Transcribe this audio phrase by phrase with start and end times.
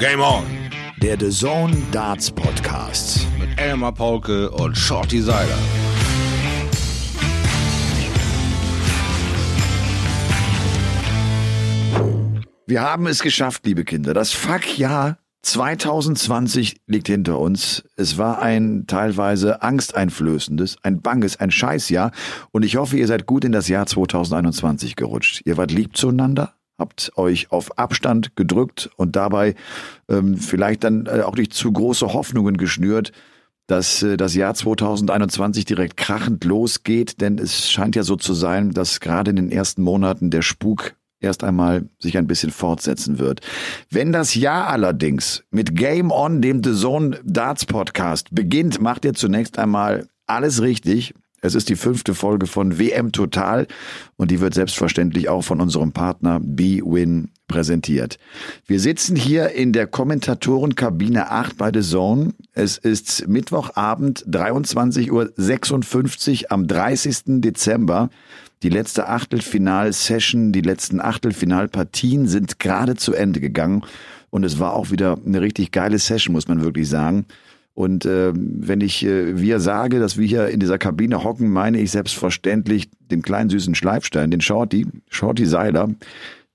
[0.00, 0.46] Game On!
[1.02, 3.26] Der The Zone Darts Podcast.
[3.38, 5.58] Mit Elmar Paulke und Shorty Seiler.
[12.66, 14.14] Wir haben es geschafft, liebe Kinder.
[14.14, 17.84] Das Fuck-Jahr 2020 liegt hinter uns.
[17.96, 22.12] Es war ein teilweise angsteinflößendes, ein banges, ein Scheißjahr.
[22.52, 25.42] Und ich hoffe, ihr seid gut in das Jahr 2021 gerutscht.
[25.44, 29.54] Ihr wart lieb zueinander, habt euch auf Abstand gedrückt und dabei
[30.08, 33.12] ähm, vielleicht dann äh, auch nicht zu große Hoffnungen geschnürt,
[33.68, 38.72] dass äh, das Jahr 2021 direkt krachend losgeht, denn es scheint ja so zu sein,
[38.72, 43.40] dass gerade in den ersten Monaten der Spuk erst einmal sich ein bisschen fortsetzen wird.
[43.90, 49.14] Wenn das Jahr allerdings mit Game On, dem The Zone Darts Podcast, beginnt, macht ihr
[49.14, 51.14] zunächst einmal alles richtig.
[51.42, 53.66] Es ist die fünfte Folge von WM Total
[54.16, 58.18] und die wird selbstverständlich auch von unserem Partner B-Win präsentiert.
[58.66, 62.34] Wir sitzen hier in der Kommentatorenkabine 8 bei The Zone.
[62.52, 67.40] Es ist Mittwochabend 23.56 Uhr am 30.
[67.40, 68.10] Dezember.
[68.62, 73.82] Die letzte Achtelfinal-Session, die letzten Achtelfinalpartien sind gerade zu Ende gegangen.
[74.28, 77.24] Und es war auch wieder eine richtig geile Session, muss man wirklich sagen.
[77.80, 81.80] Und äh, wenn ich äh, wir sage, dass wir hier in dieser Kabine hocken, meine
[81.80, 85.88] ich selbstverständlich den kleinen süßen Schleifstein, den Shorty, Shorty Seiler,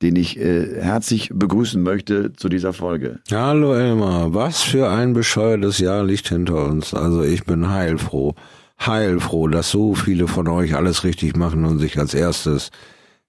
[0.03, 3.21] den ich äh, herzlich begrüßen möchte zu dieser Folge.
[3.31, 6.93] Hallo Elmar, was für ein bescheuertes Jahr liegt hinter uns.
[6.93, 8.35] Also ich bin heilfroh
[8.79, 12.69] heilfroh, dass so viele von euch alles richtig machen und sich als erstes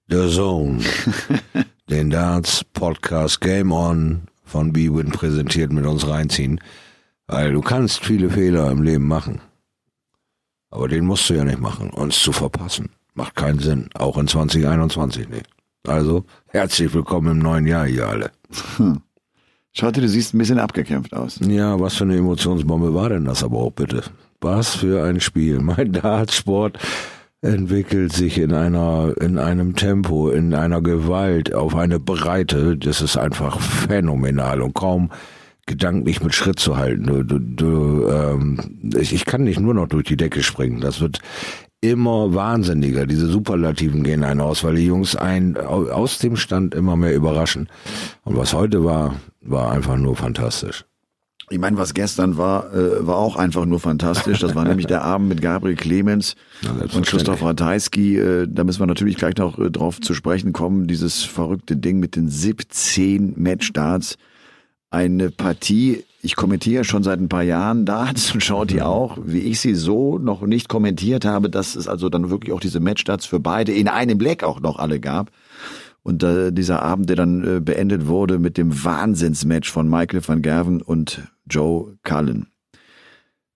[0.07, 0.81] The Zone,
[1.89, 6.59] den Darts Podcast Game On von B-Win präsentiert mit uns reinziehen.
[7.27, 9.41] Weil du kannst viele Fehler im Leben machen.
[10.71, 11.89] Aber den musst du ja nicht machen.
[11.89, 12.89] Uns zu verpassen.
[13.15, 13.89] Macht keinen Sinn.
[13.95, 15.47] Auch in 2021 nicht.
[15.85, 18.31] Also, herzlich willkommen im neuen Jahr, ihr alle.
[18.77, 19.01] Hm.
[19.73, 21.39] Schaut du siehst ein bisschen abgekämpft aus.
[21.45, 24.03] Ja, was für eine Emotionsbombe war denn das aber auch bitte?
[24.39, 25.59] Was für ein Spiel.
[25.61, 26.79] Mein Dartsport
[27.41, 32.77] entwickelt sich in einer, in einem Tempo, in einer Gewalt, auf eine Breite.
[32.77, 35.09] Das ist einfach phänomenal und kaum
[35.67, 37.05] gedanklich mit Schritt zu halten.
[37.05, 40.81] Du, du, du, ähm, ich, ich kann nicht nur noch durch die Decke springen.
[40.81, 41.19] Das wird
[41.81, 43.05] immer wahnsinniger.
[43.05, 47.69] Diese Superlativen gehen einen aus, weil die Jungs einen aus dem Stand immer mehr überraschen.
[48.23, 50.85] Und was heute war, war einfach nur fantastisch.
[51.49, 54.39] Ich meine, was gestern war, äh, war auch einfach nur fantastisch.
[54.39, 58.17] Das war nämlich der Abend mit Gabriel Clemens ja, und Christoph Ratajski.
[58.17, 60.87] Äh, da müssen wir natürlich gleich noch äh, drauf zu sprechen kommen.
[60.87, 64.17] Dieses verrückte Ding mit den 17 Matchstarts.
[64.89, 69.39] Eine Partie, ich kommentiere schon seit ein paar Jahren Darts und schaut die auch, wie
[69.39, 73.25] ich sie so noch nicht kommentiert habe, dass es also dann wirklich auch diese Matchstarts
[73.25, 75.31] für beide in einem Black auch noch alle gab.
[76.03, 80.41] Und äh, dieser Abend, der dann äh, beendet wurde mit dem Wahnsinnsmatch von Michael van
[80.41, 82.47] Gerven und Joe Cullen.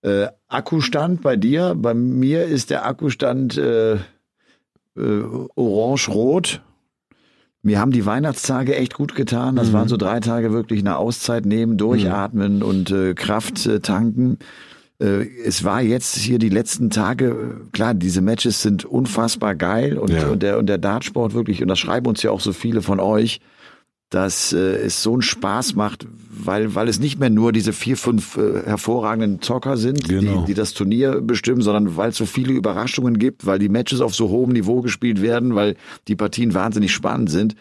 [0.01, 3.99] Äh, Akkustand bei dir, bei mir ist der Akkustand äh, äh,
[5.55, 6.61] orange-rot.
[7.63, 9.55] Mir haben die Weihnachtstage echt gut getan.
[9.55, 9.73] Das mhm.
[9.73, 12.63] waren so drei Tage wirklich eine Auszeit nehmen, durchatmen mhm.
[12.63, 14.39] und äh, Kraft äh, tanken.
[14.99, 20.11] Äh, es war jetzt hier die letzten Tage, klar, diese Matches sind unfassbar geil und,
[20.11, 20.27] ja.
[20.27, 22.99] und, der, und der Dartsport wirklich, und das schreiben uns ja auch so viele von
[22.99, 23.41] euch,
[24.11, 27.95] dass äh, es so einen Spaß macht, weil, weil es nicht mehr nur diese vier,
[27.95, 30.41] fünf äh, hervorragenden Zocker sind, genau.
[30.41, 34.01] die, die das Turnier bestimmen, sondern weil es so viele Überraschungen gibt, weil die Matches
[34.01, 35.77] auf so hohem Niveau gespielt werden, weil
[36.09, 37.55] die Partien wahnsinnig spannend sind.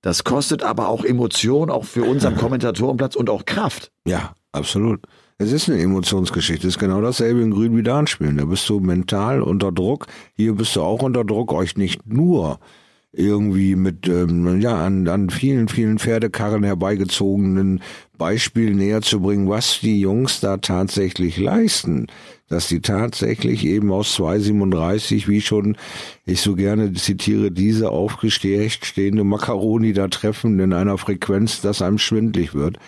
[0.00, 3.90] Das kostet aber auch Emotion, auch für uns am Kommentatorenplatz und auch Kraft.
[4.06, 5.00] Ja, absolut.
[5.38, 6.68] Es ist eine Emotionsgeschichte.
[6.68, 8.36] Es ist genau dasselbe in Grün wie da anspielen.
[8.36, 10.06] Da bist du mental unter Druck.
[10.34, 12.60] Hier bist du auch unter Druck, euch nicht nur
[13.16, 17.80] irgendwie mit ähm, ja an, an vielen vielen Pferdekarren herbeigezogenen
[18.18, 22.06] Beispielen näher zu bringen, was die Jungs da tatsächlich leisten,
[22.48, 25.76] dass die tatsächlich eben aus 2,37, wie schon
[26.24, 31.98] ich so gerne zitiere, diese aufgestärkt stehende Macaroni da treffen in einer Frequenz, dass einem
[31.98, 32.78] schwindlig wird,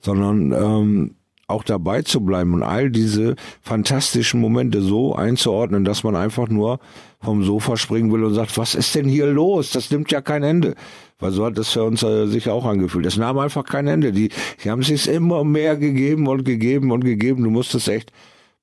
[0.00, 1.14] sondern ähm,
[1.48, 6.80] auch dabei zu bleiben und all diese fantastischen Momente so einzuordnen, dass man einfach nur
[7.26, 9.70] vom Sofa springen will und sagt, was ist denn hier los?
[9.70, 10.74] Das nimmt ja kein Ende.
[11.18, 13.04] Weil so hat das für uns äh, sich auch angefühlt.
[13.04, 14.12] Das nahm einfach kein Ende.
[14.12, 14.30] Die,
[14.62, 17.42] die haben sich immer mehr gegeben und gegeben und gegeben.
[17.42, 18.12] Du musstest echt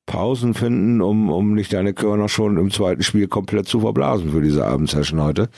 [0.05, 4.41] Pausen finden, um, um nicht deine Körner schon im zweiten Spiel komplett zu verblasen für
[4.41, 5.49] diese Abendsession heute.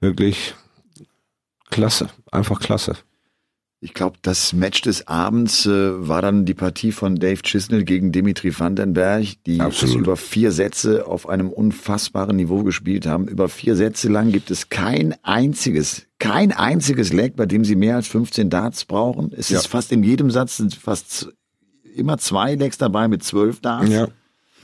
[0.00, 0.54] Wirklich
[1.70, 2.08] klasse.
[2.30, 2.96] Einfach klasse.
[3.80, 8.10] Ich glaube, das Match des Abends äh, war dann die Partie von Dave Chisnell gegen
[8.10, 9.60] Dimitri Vandenberg, die
[9.94, 13.28] über vier Sätze auf einem unfassbaren Niveau gespielt haben.
[13.28, 17.94] Über vier Sätze lang gibt es kein einziges, kein einziges Leg, bei dem sie mehr
[17.94, 19.32] als 15 Darts brauchen.
[19.32, 19.58] Es ja.
[19.58, 21.28] ist fast in jedem Satz sind fast
[21.94, 23.90] immer zwei Legs dabei mit zwölf Darts.
[23.90, 24.08] Ja,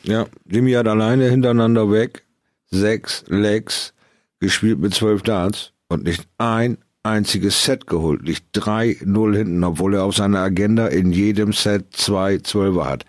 [0.02, 0.26] ja.
[0.44, 2.24] Dimi hat alleine hintereinander weg
[2.70, 3.94] sechs Legs
[4.40, 10.04] gespielt mit zwölf Darts und nicht ein einziges Set geholt, nicht 3-0 hinten, obwohl er
[10.04, 13.04] auf seiner Agenda in jedem Set zwei Zwölfer hat.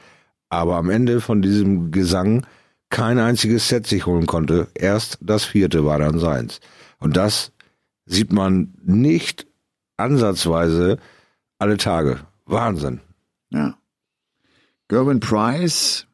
[0.50, 2.45] Aber am Ende von diesem Gesang
[2.89, 4.68] kein einziges Set sich holen konnte.
[4.75, 6.59] Erst das vierte war dann seins.
[7.00, 7.51] Und das
[8.06, 9.47] sieht man nicht
[9.97, 10.97] ansatzweise
[11.57, 12.19] alle Tage.
[12.45, 13.00] Wahnsinn.
[13.50, 13.77] Ja.
[14.88, 16.06] Gerwin Price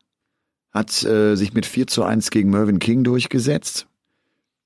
[0.71, 3.87] hat äh, sich mit 4 zu 1 gegen Mervyn King durchgesetzt.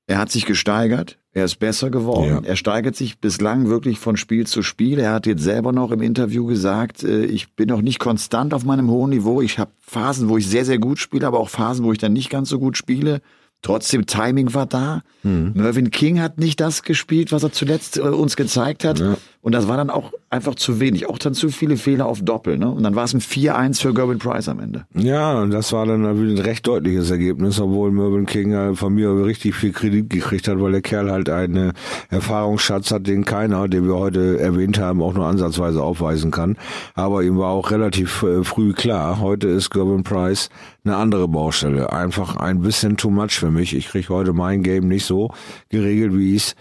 [0.05, 1.17] Er hat sich gesteigert.
[1.35, 2.29] Er ist besser geworden.
[2.29, 2.49] Ja.
[2.49, 4.99] Er steigert sich bislang wirklich von Spiel zu Spiel.
[4.99, 8.63] Er hat jetzt selber noch im Interview gesagt, äh, ich bin noch nicht konstant auf
[8.63, 9.41] meinem hohen Niveau.
[9.41, 12.13] Ich habe Phasen, wo ich sehr, sehr gut spiele, aber auch Phasen, wo ich dann
[12.13, 13.21] nicht ganz so gut spiele.
[13.61, 15.01] Trotzdem, Timing war da.
[15.23, 15.51] Mhm.
[15.55, 18.99] Mervyn King hat nicht das gespielt, was er zuletzt äh, uns gezeigt hat.
[18.99, 19.17] Ja.
[19.45, 21.07] Und das war dann auch einfach zu wenig.
[21.07, 22.57] Auch dann zu viele Fehler auf Doppel.
[22.57, 22.67] Ne?
[22.67, 24.87] Und dann war es ein 4-1 für Gerwin Price am Ende.
[24.95, 29.11] Ja, und das war dann ein recht deutliches Ergebnis, obwohl Mervyn King äh, von mir
[29.23, 31.73] richtig viel Kredit gekriegt hat, weil der Kerl halt einen
[32.09, 36.57] Erfahrungsschatz hat, den keiner, den wir heute erwähnt haben, auch nur ansatzweise aufweisen kann.
[36.95, 40.49] Aber ihm war auch relativ äh, früh klar, heute ist Gerwin Price
[40.83, 41.93] eine andere Baustelle.
[41.93, 43.75] Einfach ein bisschen too much für mich.
[43.75, 45.29] Ich kriege heute mein Game nicht so
[45.69, 46.55] geregelt, wie ich es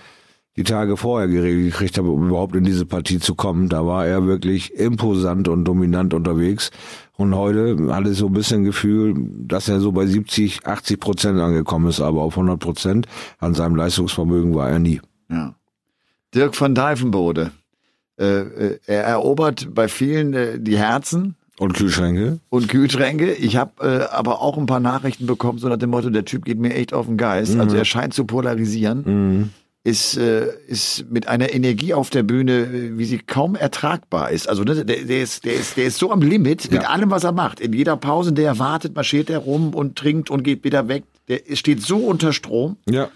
[0.56, 3.68] die Tage vorher geregelt gekriegt habe, um überhaupt in diese Partie zu kommen.
[3.68, 6.70] Da war er wirklich imposant und dominant unterwegs.
[7.16, 11.40] Und heute hatte ich so ein bisschen Gefühl, dass er so bei 70, 80 Prozent
[11.40, 13.06] angekommen ist, aber auf 100 Prozent
[13.38, 15.00] an seinem Leistungsvermögen war er nie.
[15.30, 15.54] Ja.
[16.34, 17.52] Dirk von Deifenbode.
[18.18, 21.36] Äh, äh, er erobert bei vielen äh, die Herzen.
[21.58, 22.40] Und Kühlschränke.
[22.48, 23.32] Und Kühlschränke.
[23.32, 26.44] Ich habe äh, aber auch ein paar Nachrichten bekommen, so nach dem Motto, der Typ
[26.44, 27.54] geht mir echt auf den Geist.
[27.54, 27.60] Mhm.
[27.60, 29.02] Also er scheint zu polarisieren.
[29.04, 29.50] Mhm
[29.84, 34.48] ist, äh, ist mit einer Energie auf der Bühne, wie sie kaum ertragbar ist.
[34.48, 36.88] Also ne, der, der, ist, der, ist, der ist so am Limit mit ja.
[36.88, 37.60] allem, was er macht.
[37.60, 41.04] In jeder Pause, der er wartet, marschiert er rum und trinkt und geht wieder weg.
[41.28, 42.76] Der steht so unter Strom.
[42.88, 43.10] Ja.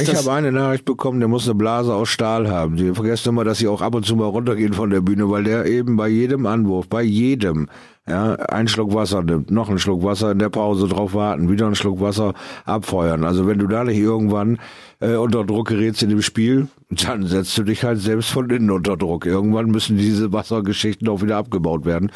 [0.00, 2.78] Ich habe eine Nachricht bekommen, der muss eine Blase aus Stahl haben.
[2.78, 5.44] Sie vergessen immer, dass sie auch ab und zu mal runtergehen von der Bühne, weil
[5.44, 7.68] der eben bei jedem Anwurf, bei jedem,
[8.08, 11.66] ja, einen Schluck Wasser nimmt, noch einen Schluck Wasser in der Pause drauf warten, wieder
[11.66, 12.34] einen Schluck Wasser
[12.64, 13.24] abfeuern.
[13.24, 14.58] Also wenn du da nicht irgendwann
[14.98, 18.72] äh, unter Druck gerätst in dem Spiel, dann setzt du dich halt selbst von innen
[18.72, 19.24] unter Druck.
[19.24, 22.10] Irgendwann müssen diese Wassergeschichten auch wieder abgebaut werden.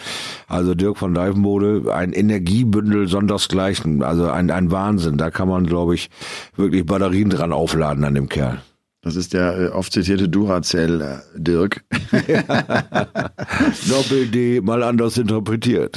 [0.48, 5.18] Also Dirk von Deifenbode, ein Energiebündel sondersgleichen, also ein, ein Wahnsinn.
[5.18, 6.10] Da kann man, glaube ich,
[6.56, 8.60] wirklich Batterien dran aufladen an dem Kerl.
[9.06, 11.84] Das ist der äh, oft zitierte Duracell äh, Dirk.
[13.88, 15.96] Doppel D mal anders interpretiert.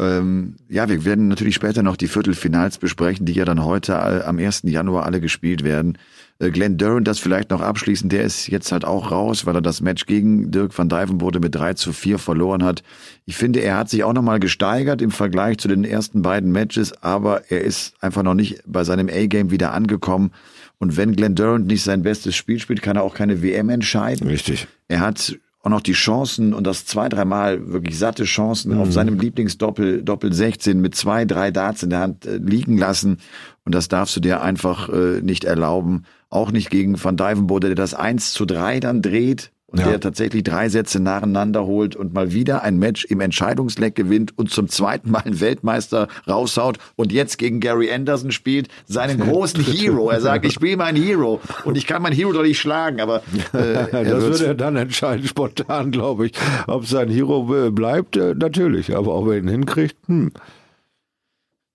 [0.00, 4.24] ähm, ja, wir werden natürlich später noch die Viertelfinals besprechen, die ja dann heute äh,
[4.24, 4.62] am 1.
[4.64, 5.96] Januar alle gespielt werden.
[6.38, 9.62] Äh, Glenn Durant, das vielleicht noch abschließend, der ist jetzt halt auch raus, weil er
[9.62, 12.82] das Match gegen Dirk van Dijvenbode mit 3 zu 4 verloren hat.
[13.26, 17.02] Ich finde, er hat sich auch nochmal gesteigert im Vergleich zu den ersten beiden Matches,
[17.02, 20.32] aber er ist einfach noch nicht bei seinem A-Game wieder angekommen.
[20.78, 24.28] Und wenn Glenn Durant nicht sein bestes Spiel spielt, kann er auch keine WM entscheiden.
[24.28, 24.68] Richtig.
[24.86, 28.80] Er hat auch noch die Chancen und das zwei, dreimal wirklich satte Chancen mhm.
[28.80, 33.18] auf seinem Lieblingsdoppel, Doppel 16 mit zwei, drei Darts in der Hand äh, liegen lassen.
[33.64, 36.04] Und das darfst du dir einfach äh, nicht erlauben.
[36.30, 39.88] Auch nicht gegen Van Dijvenbode, der das 1 zu 3 dann dreht und ja.
[39.88, 44.50] der tatsächlich drei Sätze nacheinander holt und mal wieder ein Match im Entscheidungsleck gewinnt und
[44.50, 50.08] zum zweiten Mal einen Weltmeister raushaut und jetzt gegen Gary Anderson spielt, seinen großen Hero.
[50.08, 53.16] Er sagt, ich spiele mein Hero und ich kann mein Hero doch nicht schlagen, aber
[53.52, 56.32] äh, das würde er dann entscheiden, spontan, glaube ich.
[56.66, 60.32] Ob sein Hero bleibt, äh, natürlich, aber ob er ihn hinkriegt, hm.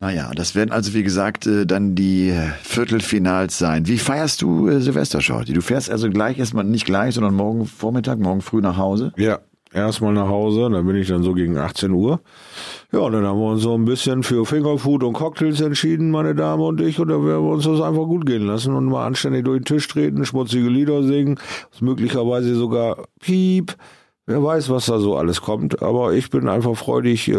[0.03, 3.87] Naja, das werden also, wie gesagt, äh, dann die Viertelfinals sein.
[3.87, 5.53] Wie feierst du äh, Silvester, Shorty?
[5.53, 9.13] Du fährst also gleich erstmal, nicht gleich, sondern morgen Vormittag, morgen früh nach Hause?
[9.15, 9.39] Ja,
[9.71, 12.19] erstmal nach Hause, dann bin ich dann so gegen 18 Uhr.
[12.91, 16.35] Ja, und dann haben wir uns so ein bisschen für Fingerfood und Cocktails entschieden, meine
[16.35, 19.07] Dame und ich, und dann werden wir uns das einfach gut gehen lassen und mal
[19.07, 21.39] anständig durch den Tisch treten, schmutzige Lieder singen,
[21.79, 23.77] möglicherweise sogar Piep,
[24.25, 27.35] Wer weiß, was da so alles kommt, aber ich bin einfach freudig, äh,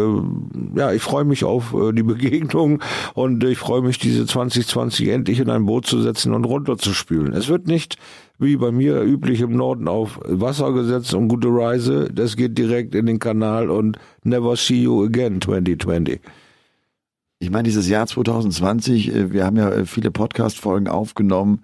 [0.75, 2.79] ja, ich freue mich auf äh, die Begegnung
[3.15, 7.33] und ich freue mich, diese 2020 endlich in ein Boot zu setzen und runterzuspülen.
[7.33, 7.97] Es wird nicht
[8.37, 12.93] wie bei mir üblich im Norden auf Wasser gesetzt und gute Reise, das geht direkt
[12.93, 16.19] in den Kanal und never see you again 2020.
[17.39, 21.61] Ich meine, dieses Jahr 2020, äh, wir haben ja äh, viele Podcast-Folgen aufgenommen,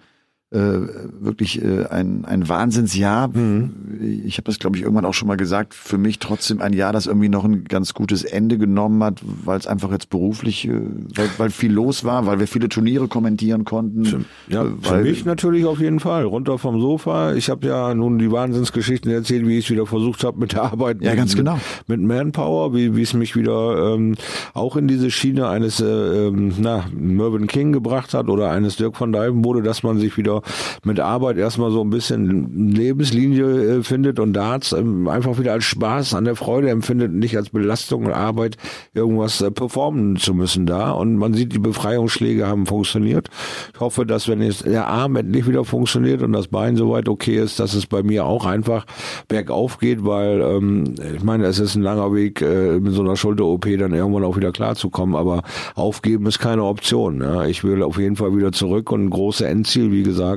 [0.52, 3.30] äh, wirklich äh, ein, ein Wahnsinnsjahr.
[3.30, 4.22] Mhm.
[4.26, 5.74] Ich habe das, glaube ich, irgendwann auch schon mal gesagt.
[5.74, 9.58] Für mich trotzdem ein Jahr, das irgendwie noch ein ganz gutes Ende genommen hat, weil
[9.58, 10.82] es einfach jetzt beruflich, äh,
[11.16, 14.26] weil, weil viel los war, weil wir viele Turniere kommentieren konnten.
[14.50, 16.26] Ja, äh, für mich natürlich auf jeden Fall.
[16.26, 17.34] Runter vom Sofa.
[17.34, 20.64] Ich habe ja nun die Wahnsinnsgeschichten erzählt, wie ich es wieder versucht habe mit der
[20.64, 21.02] Arbeit.
[21.02, 21.60] Ja, ganz mit, genau.
[21.88, 24.16] Mit Manpower, wie wie es mich wieder ähm,
[24.54, 28.98] auch in diese Schiene eines äh, ähm, na, Mervyn King gebracht hat oder eines Dirk
[28.98, 30.41] von Dijvenbode, dass man sich wieder
[30.84, 35.64] mit Arbeit erstmal so ein bisschen Lebenslinie äh, findet und Darts ähm, einfach wieder als
[35.66, 38.58] Spaß an der Freude empfindet, nicht als Belastung und Arbeit
[38.94, 40.92] irgendwas äh, performen zu müssen da.
[40.92, 43.30] Und man sieht, die Befreiungsschläge haben funktioniert.
[43.74, 47.38] Ich hoffe, dass wenn jetzt der Arm endlich wieder funktioniert und das Bein soweit okay
[47.38, 48.86] ist, dass es bei mir auch einfach
[49.28, 53.16] bergauf geht, weil ähm, ich meine, es ist ein langer Weg, äh, mit so einer
[53.16, 55.44] Schulter-OP dann irgendwann auch wieder klarzukommen, aber
[55.76, 57.24] aufgeben ist keine Option.
[57.48, 60.31] Ich will auf jeden Fall wieder zurück und ein großes Endziel, wie gesagt,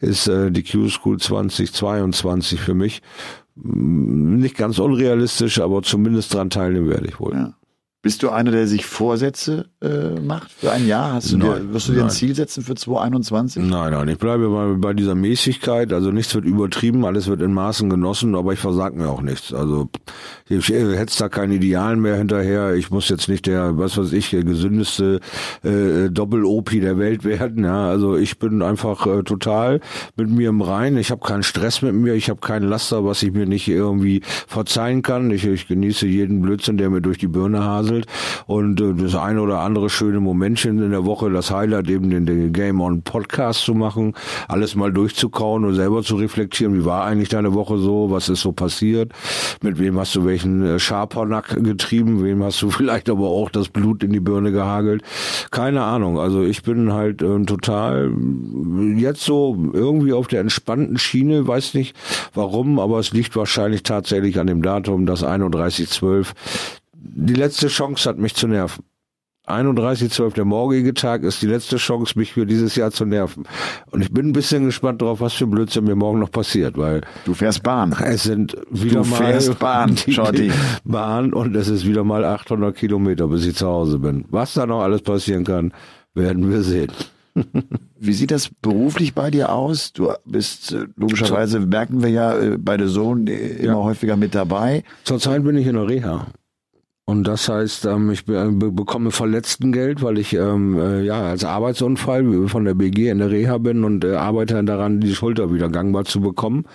[0.00, 3.02] ist äh, die Q-School 2022 für mich.
[3.54, 7.34] Nicht ganz unrealistisch, aber zumindest dran teilnehmen werde ich wohl.
[7.34, 7.54] Ja.
[8.02, 11.12] Bist du einer, der sich Vorsätze äh, macht für ein Jahr?
[11.12, 12.06] Hast du nein, dir, wirst du dir nein.
[12.06, 13.62] ein Ziel setzen für 2021?
[13.62, 15.92] Nein, nein, ich bleibe bei, bei dieser Mäßigkeit.
[15.92, 19.52] Also nichts wird übertrieben, alles wird in Maßen genossen, aber ich versag mir auch nichts.
[19.52, 19.90] Also
[20.48, 22.74] ich hätte da kein Idealen mehr hinterher.
[22.74, 25.20] Ich muss jetzt nicht der, was weiß ich, der gesündeste
[25.62, 27.64] äh, Doppel-OP der Welt werden.
[27.64, 29.80] Ja, also ich bin einfach äh, total
[30.16, 30.96] mit mir im Rein.
[30.96, 34.22] Ich habe keinen Stress mit mir, ich habe keinen Laster, was ich mir nicht irgendwie
[34.46, 35.30] verzeihen kann.
[35.30, 38.06] Ich, ich genieße jeden Blödsinn, der mir durch die Birne haselt gequasselt
[38.46, 42.26] und äh, das eine oder andere schöne Momentchen in der Woche, das Highlight eben den,
[42.26, 44.14] den Game On Podcast zu machen,
[44.48, 48.40] alles mal durchzukauen und selber zu reflektieren, wie war eigentlich deine Woche so, was ist
[48.40, 49.12] so passiert,
[49.62, 53.68] mit wem hast du welchen äh, Schabernack getrieben, wem hast du vielleicht aber auch das
[53.68, 55.02] Blut in die Birne gehagelt,
[55.50, 58.10] keine Ahnung, also ich bin halt äh, total
[58.96, 61.96] jetzt so irgendwie auf der entspannten Schiene, weiß nicht
[62.34, 66.28] warum, aber es liegt wahrscheinlich tatsächlich an dem Datum, das 31.12
[67.02, 68.84] die letzte Chance hat, mich zu nerven.
[69.46, 70.34] 31.12.
[70.34, 73.44] der morgige Tag ist die letzte Chance, mich für dieses Jahr zu nerven.
[73.90, 77.00] Und ich bin ein bisschen gespannt drauf, was für Blödsinn mir morgen noch passiert, weil.
[77.24, 77.96] Du fährst Bahn.
[78.04, 79.16] Es sind wieder du mal.
[79.16, 80.52] Fährst Bahn, die
[80.84, 84.24] Bahn und es ist wieder mal 800 Kilometer, bis ich zu Hause bin.
[84.30, 85.72] Was da noch alles passieren kann,
[86.14, 86.92] werden wir sehen.
[87.98, 89.92] Wie sieht das beruflich bei dir aus?
[89.92, 93.84] Du bist äh, logischerweise, merken wir ja äh, bei der Sohn äh, immer ja.
[93.84, 94.84] häufiger mit dabei.
[95.04, 96.26] Zurzeit bin ich in der Reha.
[97.10, 102.46] Und das heißt, ähm, ich be bekomme Verletztengeld, weil ich ähm, äh, ja als Arbeitsunfall
[102.46, 106.04] von der BG in der Reha bin und äh, arbeite daran, die Schulter wieder gangbar
[106.04, 106.66] zu bekommen.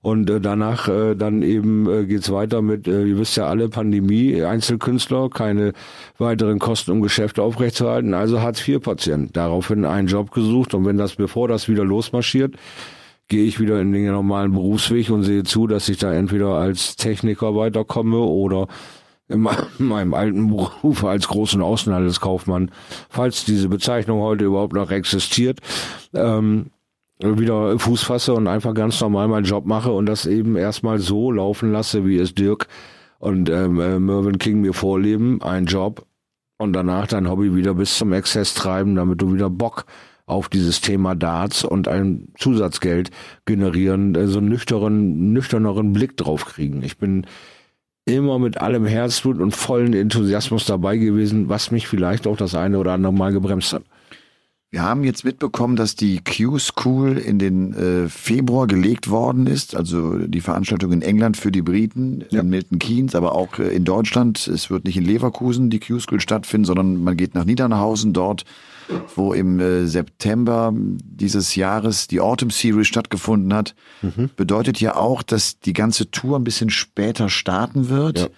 [0.00, 3.68] Und äh, danach äh, dann eben äh, geht's weiter mit, äh, ihr wisst ja alle,
[3.68, 5.74] Pandemie, Einzelkünstler, keine
[6.16, 8.14] weiteren Kosten, um Geschäfte aufrechtzuerhalten.
[8.14, 9.36] Also Hartz-IV-Patient.
[9.36, 10.72] Daraufhin einen Job gesucht.
[10.72, 12.54] Und wenn das, bevor das wieder losmarschiert,
[13.28, 16.96] gehe ich wieder in den normalen Berufsweg und sehe zu, dass ich da entweder als
[16.96, 18.66] Techniker weiterkomme oder
[19.34, 22.70] in meinem alten Beruf als großen Außenhandelskaufmann,
[23.08, 25.60] falls diese Bezeichnung heute überhaupt noch existiert,
[26.14, 26.70] ähm,
[27.18, 31.30] wieder Fuß fasse und einfach ganz normal meinen Job mache und das eben erstmal so
[31.30, 32.66] laufen lasse, wie es Dirk
[33.18, 36.06] und ähm, äh, Mervyn King mir vorleben, ein Job
[36.58, 39.86] und danach dein Hobby wieder bis zum Exzess treiben, damit du wieder Bock
[40.26, 43.10] auf dieses Thema Darts und ein Zusatzgeld
[43.44, 46.82] generieren, äh, so einen nüchterneren, nüchterneren Blick drauf kriegen.
[46.82, 47.26] Ich bin
[48.06, 52.78] immer mit allem Herzblut und vollen Enthusiasmus dabei gewesen, was mich vielleicht auch das eine
[52.78, 53.82] oder andere Mal gebremst hat.
[54.70, 60.18] Wir haben jetzt mitbekommen, dass die Q-School in den äh, Februar gelegt worden ist, also
[60.18, 62.40] die Veranstaltung in England für die Briten, ja.
[62.40, 64.48] in Milton Keynes, aber auch äh, in Deutschland.
[64.48, 68.12] Es wird nicht in Leverkusen die Q-School stattfinden, sondern man geht nach Niedernhausen.
[68.14, 68.44] Dort
[69.14, 74.30] wo im äh, September dieses Jahres die Autumn Series stattgefunden hat, mhm.
[74.36, 78.18] bedeutet ja auch, dass die ganze Tour ein bisschen später starten wird.
[78.18, 78.28] Ja.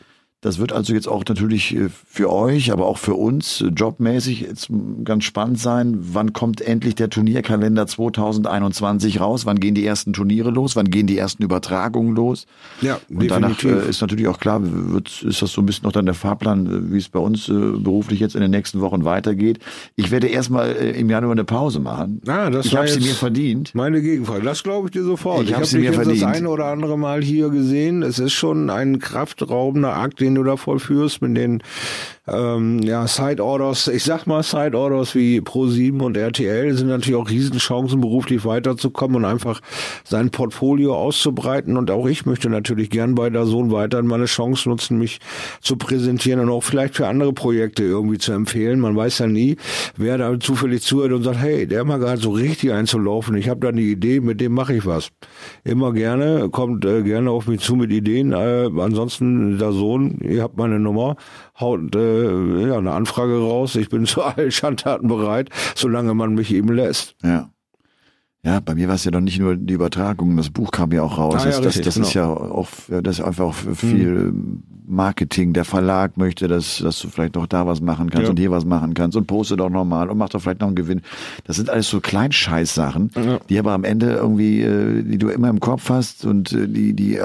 [0.42, 4.42] Das wird also jetzt auch natürlich äh, für euch, aber auch für uns äh, jobmäßig
[4.42, 4.68] jetzt
[5.02, 5.96] ganz spannend sein.
[5.98, 9.46] Wann kommt endlich der Turnierkalender 2021 raus?
[9.46, 10.76] Wann gehen die ersten Turniere los?
[10.76, 12.46] Wann gehen die ersten Übertragungen los?
[12.82, 13.70] Ja, und definitiv.
[13.70, 16.14] danach äh, ist natürlich auch klar, wird, ist das so ein bisschen noch dann der
[16.14, 19.58] Fahrplan, wie es bei uns beruflich jetzt in den nächsten Wochen weitergeht.
[19.94, 22.20] Ich werde erstmal im Januar eine Pause machen.
[22.26, 23.74] Ah, das ich habe sie mir verdient.
[23.74, 25.42] Meine Gegenfrage, das glaube ich dir sofort.
[25.42, 26.22] Ich, ich habe hab sie mir verdient.
[26.22, 28.02] das eine oder andere Mal hier gesehen.
[28.02, 31.62] Es ist schon ein kraftraubender Akt, den du da vollführst, mit den
[32.28, 37.18] ähm, ja, Side Orders, ich sag mal Side Orders wie Pro7 und RTL sind natürlich
[37.20, 39.60] auch Riesenchancen, beruflich weiterzukommen und einfach
[40.04, 41.76] sein Portfolio auszubreiten.
[41.76, 45.20] Und auch ich möchte natürlich gern bei der Sohn weiterhin meine Chance nutzen, mich
[45.60, 48.80] zu präsentieren und auch vielleicht für andere Projekte irgendwie zu empfehlen.
[48.80, 49.56] Man weiß ja nie,
[49.96, 53.36] wer da zufällig zuhört und sagt, hey, der mag halt so richtig einzulaufen.
[53.36, 55.10] Ich habe da eine Idee, mit dem mache ich was.
[55.62, 58.32] Immer gerne, kommt äh, gerne auf mich zu mit Ideen.
[58.32, 61.16] Äh, ansonsten der Sohn, ihr habt meine Nummer,
[61.58, 63.76] haut äh, ja, eine Anfrage raus.
[63.76, 67.16] Ich bin zu allen Schandtaten bereit, solange man mich eben lässt.
[67.22, 67.50] Ja.
[68.46, 71.02] Ja, bei mir war es ja doch nicht nur die Übertragung, das Buch kam ja
[71.02, 71.34] auch raus.
[71.38, 72.06] Ah, ja, das, richtig, das, das genau.
[72.06, 72.68] ist ja auch,
[73.02, 74.62] das ist einfach auch viel hm.
[74.86, 75.52] Marketing.
[75.52, 78.30] Der Verlag möchte, dass, dass du vielleicht noch da was machen kannst ja.
[78.30, 80.76] und hier was machen kannst und poste doch nochmal und mach doch vielleicht noch einen
[80.76, 81.02] Gewinn.
[81.44, 83.40] Das sind alles so Kleinscheißsachen, ja.
[83.48, 86.94] die aber am Ende irgendwie, äh, die du immer im Kopf hast und äh, die,
[86.94, 87.20] die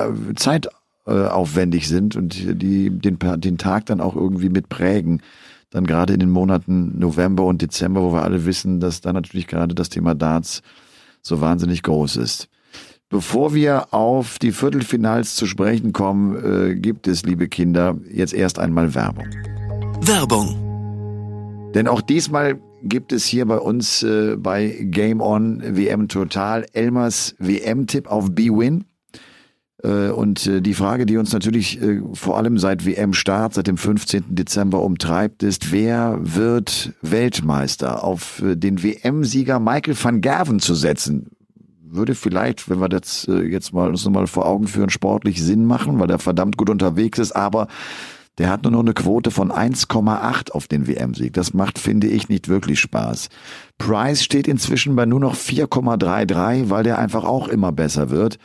[1.06, 5.22] äh, aufwendig sind und die den, den Tag dann auch irgendwie mit prägen.
[5.70, 9.48] Dann gerade in den Monaten November und Dezember, wo wir alle wissen, dass da natürlich
[9.48, 10.62] gerade das Thema Darts
[11.22, 12.50] so wahnsinnig groß ist.
[13.10, 18.58] Bevor wir auf die Viertelfinals zu sprechen kommen, äh, gibt es, liebe Kinder, jetzt erst
[18.58, 19.28] einmal Werbung.
[20.02, 21.72] Werbung.
[21.74, 27.36] Denn auch diesmal gibt es hier bei uns äh, bei Game On WM Total Elmers
[27.40, 28.86] WM-Tipp auf B-Win.
[29.84, 33.78] Äh, und äh, die Frage, die uns natürlich äh, vor allem seit WM-Start, seit dem
[33.78, 34.26] 15.
[34.30, 38.04] Dezember umtreibt, ist, wer wird Weltmeister?
[38.04, 41.32] Auf den WM-Sieger Michael van Gerven zu setzen,
[41.84, 46.00] würde vielleicht, wenn wir das jetzt mal uns nochmal vor Augen führen, sportlich Sinn machen,
[46.00, 47.68] weil er verdammt gut unterwegs ist, aber
[48.38, 51.34] der hat nur noch eine Quote von 1,8 auf den WM-Sieg.
[51.34, 53.28] Das macht, finde ich, nicht wirklich Spaß.
[53.78, 58.40] Price steht inzwischen bei nur noch 4,33, weil der einfach auch immer besser wird.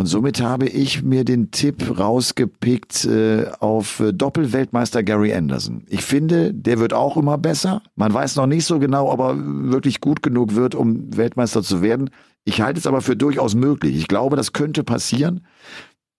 [0.00, 5.82] Und somit habe ich mir den Tipp rausgepickt äh, auf äh, Doppelweltmeister Gary Anderson.
[5.88, 7.82] Ich finde, der wird auch immer besser.
[7.96, 11.82] Man weiß noch nicht so genau, ob er wirklich gut genug wird, um Weltmeister zu
[11.82, 12.08] werden.
[12.44, 13.94] Ich halte es aber für durchaus möglich.
[13.94, 15.44] Ich glaube, das könnte passieren.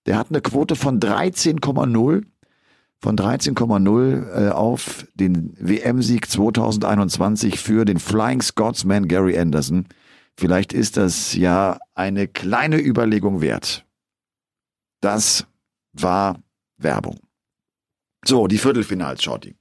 [0.05, 2.21] Der hat eine Quote von 13,0
[3.00, 9.88] von 13,0 äh, auf den WM-Sieg 2021 für den Flying Scotsman Gary Anderson.
[10.41, 13.86] Vielleicht ist das ja eine kleine Überlegung wert.
[15.00, 15.45] Das
[15.93, 16.39] war
[16.79, 17.19] Werbung.
[18.25, 19.53] So, die Viertelfinals, Shorty.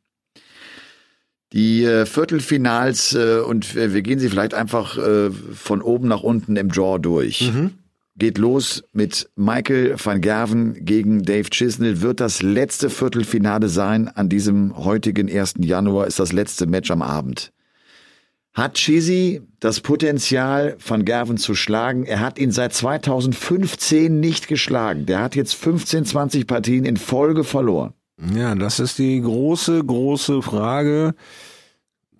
[1.52, 6.56] Die äh, Viertelfinals, äh, und wir gehen sie vielleicht einfach äh, von oben nach unten
[6.56, 7.52] im Draw durch.
[7.52, 7.72] Mhm.
[8.16, 12.00] Geht los mit Michael van Gerven gegen Dave Chisnell.
[12.00, 15.56] Wird das letzte Viertelfinale sein an diesem heutigen 1.
[15.58, 17.52] Januar, ist das letzte Match am Abend.
[18.52, 22.04] Hat Chizzy das Potenzial, Van Gerven zu schlagen?
[22.04, 25.06] Er hat ihn seit 2015 nicht geschlagen.
[25.06, 27.94] Der hat jetzt 15, 20 Partien in Folge verloren.
[28.34, 31.14] Ja, das ist die große, große Frage.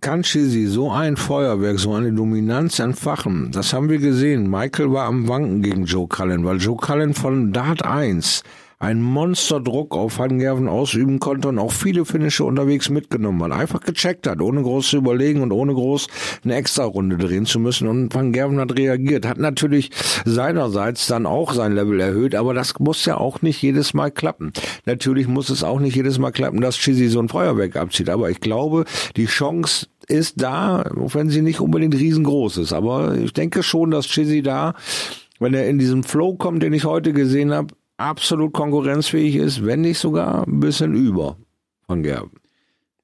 [0.01, 3.51] Kann Chizzy so ein Feuerwerk, so eine Dominanz entfachen?
[3.53, 4.49] Das haben wir gesehen.
[4.49, 8.43] Michael war am Wanken gegen Joe Cullen, weil Joe Cullen von Dart 1
[8.81, 13.53] einen Monsterdruck auf Van Gerven ausüben konnte und auch viele Finnische unterwegs mitgenommen hat.
[13.53, 16.07] Einfach gecheckt hat, ohne groß zu überlegen und ohne groß
[16.45, 17.89] eine extra Runde drehen zu müssen.
[17.89, 19.91] Und Van Gerven hat reagiert, hat natürlich
[20.25, 24.55] seinerseits dann auch sein Level erhöht, aber das muss ja auch nicht jedes Mal klappen.
[24.87, 28.31] Natürlich muss es auch nicht jedes Mal klappen, dass Chizzy so ein Feuerwerk abzieht, aber
[28.31, 32.73] ich glaube, die Chance ist da, auch wenn sie nicht unbedingt riesengroß ist.
[32.73, 34.75] Aber ich denke schon, dass Chizzy da,
[35.39, 39.83] wenn er in diesen Flow kommt, den ich heute gesehen habe, absolut konkurrenzfähig ist, wenn
[39.83, 41.37] nicht sogar ein bisschen über
[41.87, 42.33] von Gerben.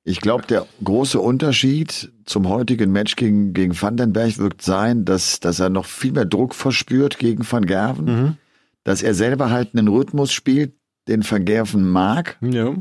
[0.05, 5.59] Ich glaube, der große Unterschied zum heutigen Match gegen, gegen Vandenberg wird sein, dass, dass
[5.59, 8.37] er noch viel mehr Druck verspürt gegen Van Gerven, mhm.
[8.85, 10.75] dass er selber halt einen Rhythmus spielt,
[11.09, 12.39] den Van Gerven mag.
[12.41, 12.75] Ja.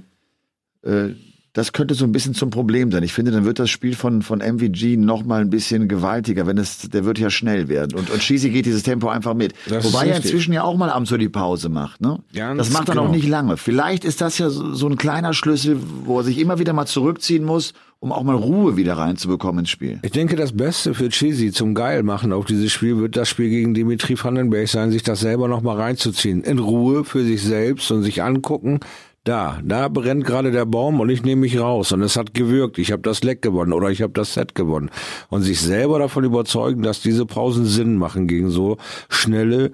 [0.83, 1.15] Äh,
[1.55, 3.01] das könnte so ein bisschen zum Problem sein.
[3.01, 6.57] Ich finde, dann wird das Spiel von, von MVG noch mal ein bisschen gewaltiger, wenn
[6.57, 7.97] es, der wird ja schnell werden.
[7.97, 9.53] Und, und Shisi geht dieses Tempo einfach mit.
[9.69, 12.19] Das Wobei er inzwischen ja auch mal abends so die Pause macht, ne?
[12.33, 13.07] Ganz das macht er genau.
[13.07, 13.55] auch nicht lange.
[13.55, 16.87] Vielleicht ist das ja so, so ein kleiner Schlüssel, wo er sich immer wieder mal
[16.87, 19.99] zurückziehen muss, um auch mal Ruhe wieder reinzubekommen ins Spiel.
[20.01, 23.73] Ich denke, das Beste für Chisi zum Geilmachen auf dieses Spiel wird das Spiel gegen
[23.73, 26.43] Dimitri Vandenberg sein, sich das selber noch mal reinzuziehen.
[26.43, 28.81] In Ruhe für sich selbst und sich angucken,
[29.25, 32.77] da, da brennt gerade der Baum und ich nehme mich raus und es hat gewirkt.
[32.77, 34.91] Ich habe das Leck gewonnen oder ich habe das Set gewonnen.
[35.29, 38.77] Und sich selber davon überzeugen, dass diese Pausen Sinn machen gegen so
[39.09, 39.71] schnelle,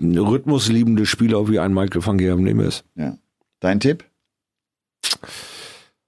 [0.00, 2.84] rhythmusliebende Spieler wie ein Michael van Gerben ist.
[2.94, 3.18] Ja.
[3.58, 4.04] Dein Tipp?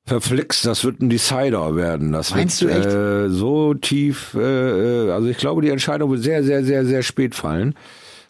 [0.06, 2.12] Verflixt, das wird ein Decider werden.
[2.12, 2.94] Das Meinst wird, du echt?
[2.94, 7.02] Äh, so tief, äh, äh, also ich glaube, die Entscheidung wird sehr, sehr, sehr, sehr
[7.02, 7.74] spät fallen.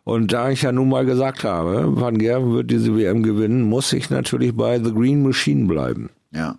[0.08, 3.92] Und da ich ja nun mal gesagt habe, Van Gerven wird diese WM gewinnen, muss
[3.92, 6.08] ich natürlich bei The Green Machine bleiben.
[6.32, 6.56] Ja.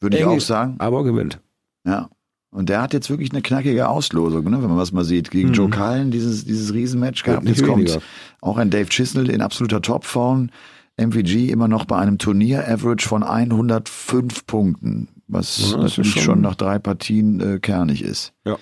[0.00, 0.76] Würde ich auch sagen.
[0.78, 1.40] Aber gewinnt.
[1.84, 2.08] Ja.
[2.50, 5.30] Und der hat jetzt wirklich eine knackige Auslosung, ne, wenn man was mal sieht.
[5.30, 5.54] Gegen mhm.
[5.54, 7.46] Joe Cullen dieses, dieses Riesenmatch gehabt.
[7.46, 7.98] Jetzt kommt
[8.40, 10.48] auch ein Dave Chisnell in absoluter Topform.
[10.96, 16.54] MVG immer noch bei einem Turnier-Average von 105 Punkten, was ja, natürlich schon, schon, nach
[16.54, 18.32] drei Partien äh, kernig ist.
[18.46, 18.56] Ja.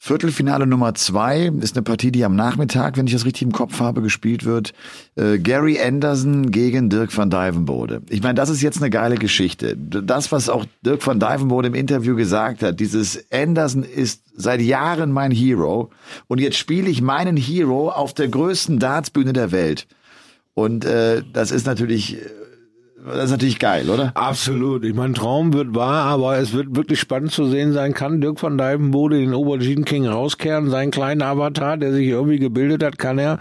[0.00, 3.80] Viertelfinale Nummer zwei ist eine Partie, die am Nachmittag, wenn ich das richtig im Kopf
[3.80, 4.72] habe, gespielt wird.
[5.16, 8.02] Äh, Gary Anderson gegen Dirk van Dijvenbode.
[8.08, 9.76] Ich meine, das ist jetzt eine geile Geschichte.
[9.76, 15.10] Das, was auch Dirk van Dijvenbode im Interview gesagt hat, dieses Anderson ist seit Jahren
[15.10, 15.90] mein Hero
[16.28, 19.88] und jetzt spiele ich meinen Hero auf der größten Dartsbühne der Welt.
[20.54, 22.18] Und äh, das ist natürlich
[23.04, 24.12] das ist natürlich geil, oder?
[24.14, 24.84] Absolut.
[24.84, 27.94] Ich meine, Traum wird wahr, aber es wird wirklich spannend zu sehen sein.
[27.94, 32.82] Kann Dirk von Dijvenbode den Aubergine King rauskehren, seinen kleinen Avatar, der sich irgendwie gebildet
[32.82, 33.38] hat, kann er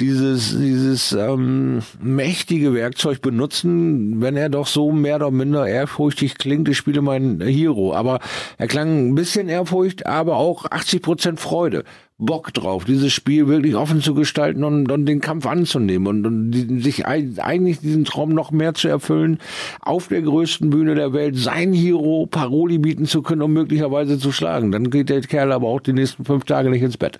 [0.00, 6.68] dieses, dieses ähm, mächtige Werkzeug benutzen, wenn er doch so mehr oder minder ehrfurchtig klingt.
[6.68, 7.94] Ich spiele mein Hero.
[7.94, 8.20] Aber
[8.58, 11.84] er klang ein bisschen Ehrfurcht, aber auch 80 Prozent Freude.
[12.18, 16.50] Bock drauf, dieses Spiel wirklich offen zu gestalten und, und den Kampf anzunehmen und, und
[16.50, 19.38] die, sich eigentlich diesen Traum noch mehr zu erfüllen,
[19.82, 24.32] auf der größten Bühne der Welt sein Hero Paroli bieten zu können, um möglicherweise zu
[24.32, 24.72] schlagen.
[24.72, 27.18] Dann geht der Kerl aber auch die nächsten fünf Tage nicht ins Bett.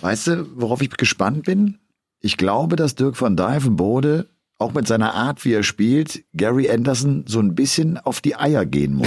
[0.00, 1.78] Weißt du, worauf ich gespannt bin?
[2.26, 4.26] Ich glaube, dass Dirk van Dijvenbode
[4.58, 8.66] auch mit seiner Art, wie er spielt, Gary Anderson so ein bisschen auf die Eier
[8.66, 9.06] gehen muss.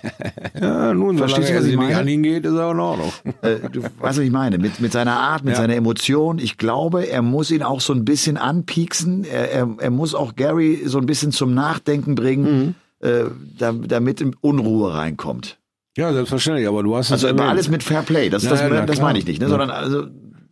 [0.58, 1.98] ja, nun, verstehst du, was ich meine?
[1.98, 3.12] An ihn geht, ist er auch noch.
[3.42, 4.56] Äh, du weißt, was ich meine?
[4.56, 5.60] Mit, mit seiner Art, mit ja.
[5.60, 6.38] seiner Emotion.
[6.38, 9.24] Ich glaube, er muss ihn auch so ein bisschen anpieksen.
[9.24, 13.06] Er, er, er muss auch Gary so ein bisschen zum Nachdenken bringen, mhm.
[13.06, 13.24] äh,
[13.58, 15.58] damit Unruhe reinkommt.
[15.98, 18.86] Ja, selbstverständlich, aber du hast Also immer alles mit Fair Play, das, ja, das, das,
[18.86, 19.48] das meine ich nicht, ne?
[19.48, 20.06] sondern also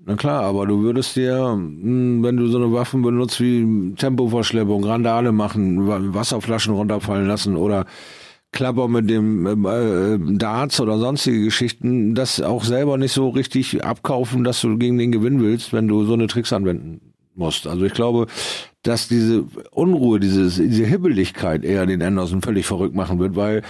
[0.07, 4.85] na klar, aber du würdest dir, hm, wenn du so eine Waffen benutzt wie Tempoverschleppung,
[4.85, 7.87] Randale machen, Wasserflaschen runterfallen lassen oder
[8.53, 14.45] Klapper mit dem äh, Darts oder sonstige Geschichten, das auch selber nicht so richtig abkaufen,
[14.45, 17.67] dass du gegen den gewinnen willst, wenn du so eine Tricks anwenden musst.
[17.67, 18.27] Also ich glaube,
[18.83, 23.63] dass diese Unruhe, dieses, diese Hibbeligkeit eher den Anderson völlig verrückt machen wird, weil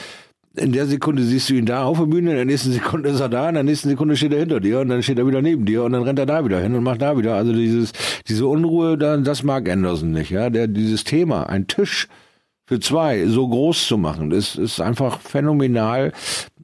[0.56, 3.20] in der Sekunde siehst du ihn da auf der Bühne, in der nächsten Sekunde ist
[3.20, 5.42] er da, in der nächsten Sekunde steht er hinter dir und dann steht er wieder
[5.42, 7.34] neben dir und dann rennt er da wieder hin und macht da wieder.
[7.34, 7.92] Also dieses,
[8.28, 10.50] diese Unruhe, das mag Anderson nicht, ja.
[10.50, 12.08] Der, dieses Thema, ein Tisch
[12.66, 16.12] für zwei so groß zu machen, ist, ist einfach phänomenal,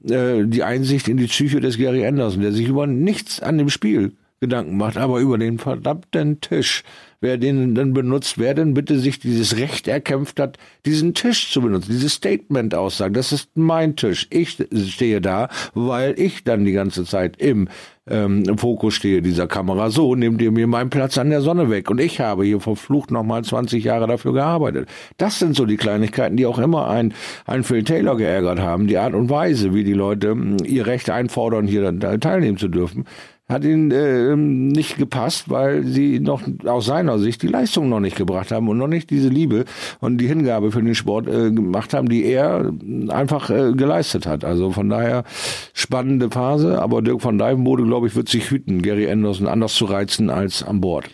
[0.08, 3.70] äh, die Einsicht in die Psyche des Gary Anderson, der sich über nichts an dem
[3.70, 6.82] Spiel Gedanken macht, aber über den verdammten Tisch
[7.20, 11.60] wer den dann benutzt, wer denn bitte sich dieses Recht erkämpft hat, diesen Tisch zu
[11.60, 13.14] benutzen, dieses Statement aussagen.
[13.14, 14.26] Das ist mein Tisch.
[14.30, 14.56] Ich
[14.88, 17.68] stehe da, weil ich dann die ganze Zeit im,
[18.08, 19.90] ähm, im Fokus stehe dieser Kamera.
[19.90, 21.90] So nehmt ihr mir meinen Platz an der Sonne weg.
[21.90, 24.88] Und ich habe hier verflucht nochmal 20 Jahre dafür gearbeitet.
[25.18, 27.12] Das sind so die Kleinigkeiten, die auch immer ein,
[27.44, 28.86] ein Phil Taylor geärgert haben.
[28.86, 32.68] Die Art und Weise, wie die Leute hm, ihr Recht einfordern, hier dann teilnehmen zu
[32.68, 33.04] dürfen
[33.50, 38.16] hat ihn äh, nicht gepasst, weil sie noch aus seiner Sicht die Leistung noch nicht
[38.16, 39.64] gebracht haben und noch nicht diese Liebe
[40.00, 42.72] und die Hingabe für den Sport äh, gemacht haben, die er
[43.08, 44.44] einfach äh, geleistet hat.
[44.44, 45.24] Also von daher
[45.72, 49.84] spannende Phase, aber Dirk von Dijvenbode, glaube ich, wird sich hüten, Gary Anderson anders zu
[49.84, 51.10] reizen als an Bord.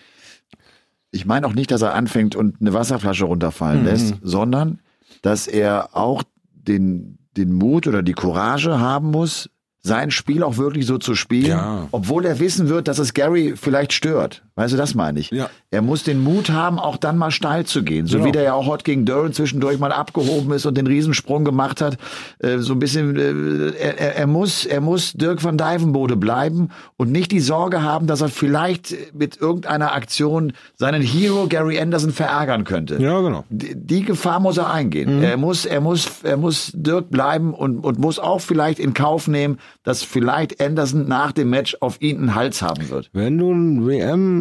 [1.11, 3.87] Ich meine auch nicht, dass er anfängt und eine Wasserflasche runterfallen mhm.
[3.87, 4.81] lässt, sondern
[5.23, 6.23] dass er auch
[6.53, 9.49] den, den Mut oder die Courage haben muss,
[9.87, 11.89] sein Spiel auch wirklich so zu spielen, ja.
[11.93, 14.43] obwohl er wissen wird, dass es Gary vielleicht stört.
[14.57, 15.31] Weißt du, das meine ich.
[15.31, 15.51] Ja.
[15.71, 18.07] Er muss den Mut haben, auch dann mal steil zu gehen.
[18.07, 18.29] So genau.
[18.29, 21.83] wie der ja auch heute gegen Duran zwischendurch mal abgehoben ist und den Riesensprung gemacht
[21.83, 21.99] hat.
[22.39, 27.13] Äh, so ein bisschen, äh, er, er, muss, er muss Dirk van Dijvenbode bleiben und
[27.13, 32.65] nicht die Sorge haben, dass er vielleicht mit irgendeiner Aktion seinen Hero Gary Anderson verärgern
[32.65, 32.97] könnte.
[32.97, 33.45] Ja, genau.
[33.51, 35.19] Die, die Gefahr muss er eingehen.
[35.19, 35.23] Mhm.
[35.23, 39.29] Er muss, er muss, er muss Dirk bleiben und, und muss auch vielleicht in Kauf
[39.29, 43.11] nehmen, dass vielleicht Anderson nach dem Match auf ihn einen Hals haben wird.
[43.13, 43.85] Wenn du ein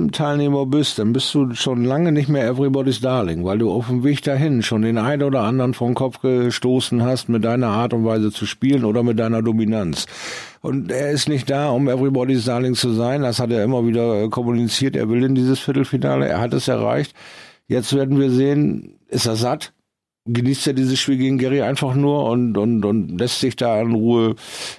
[0.05, 4.03] WM-Teilnehmer bist, dann bist du schon lange nicht mehr Everybody's Darling, weil du auf dem
[4.03, 8.05] Weg dahin schon den einen oder anderen vom Kopf gestoßen hast mit deiner Art und
[8.05, 10.05] Weise zu spielen oder mit deiner Dominanz.
[10.61, 13.21] Und er ist nicht da, um Everybody's Darling zu sein.
[13.21, 14.95] Das hat er immer wieder kommuniziert.
[14.95, 16.27] Er will in dieses Viertelfinale.
[16.27, 17.15] Er hat es erreicht.
[17.67, 19.73] Jetzt werden wir sehen, ist er satt?
[20.25, 23.93] Genießt er dieses Spiel gegen Gary einfach nur und, und, und lässt sich da in
[23.93, 24.35] Ruhe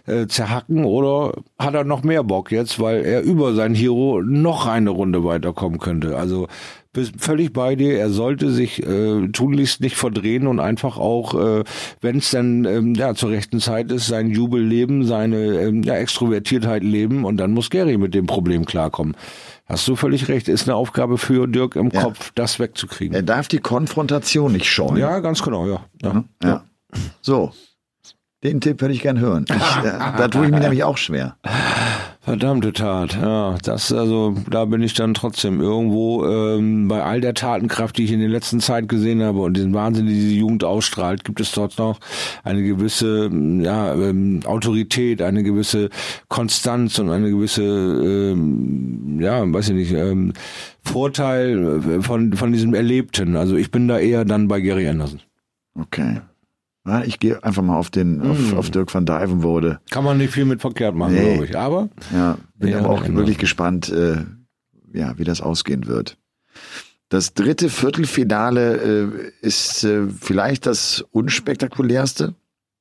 [0.07, 4.67] äh, zerhacken oder hat er noch mehr Bock jetzt, weil er über sein Hero noch
[4.67, 6.17] eine Runde weiterkommen könnte.
[6.17, 6.49] Also
[7.19, 11.65] völlig bei dir, er sollte sich äh, tunlichst nicht verdrehen und einfach auch, äh,
[12.01, 15.95] wenn es dann ähm, ja, zur rechten Zeit ist, sein Jubel leben, seine ähm, ja,
[15.95, 19.15] Extrovertiertheit leben und dann muss Gary mit dem Problem klarkommen.
[19.67, 20.49] Hast du völlig recht.
[20.49, 22.05] Ist eine Aufgabe für Dirk im ja.
[22.05, 23.15] Kopf, das wegzukriegen.
[23.15, 24.97] Er darf die Konfrontation nicht scheuen.
[24.97, 25.85] Ja, ganz genau, ja.
[26.03, 26.13] ja.
[26.13, 26.29] Mhm.
[26.43, 26.65] ja.
[27.21, 27.53] So,
[28.45, 29.45] den Tipp würde ich gern hören.
[29.49, 31.37] Ich, da, da tue ich mir nämlich auch schwer.
[32.27, 33.57] Verdammte Tat, ja.
[33.63, 38.11] Das also, da bin ich dann trotzdem irgendwo ähm, bei all der Tatenkraft, die ich
[38.11, 41.53] in der letzten Zeit gesehen habe und den Wahnsinn, die diese Jugend ausstrahlt, gibt es
[41.53, 42.01] dort noch
[42.43, 43.31] eine gewisse
[43.63, 45.89] ja, ähm, Autorität, eine gewisse
[46.27, 50.33] Konstanz und eine gewisse ähm, ja, weiß ich nicht, ähm,
[50.83, 53.37] Vorteil äh, von von diesem Erlebten.
[53.37, 55.21] Also ich bin da eher dann bei Gary Anderson.
[55.79, 56.17] Okay.
[56.87, 58.31] Ja, ich gehe einfach mal auf den, mm.
[58.31, 59.81] auf, auf Dirk van Dijvenbode.
[59.91, 61.35] Kann man nicht viel mit verkehrt machen, nee.
[61.35, 61.59] glaube ich.
[61.59, 63.19] Aber ja, bin ja, aber auch genau.
[63.19, 64.25] wirklich gespannt, äh,
[64.93, 66.17] ja, wie das ausgehen wird.
[67.09, 72.35] Das dritte Viertelfinale äh, ist äh, vielleicht das unspektakulärste.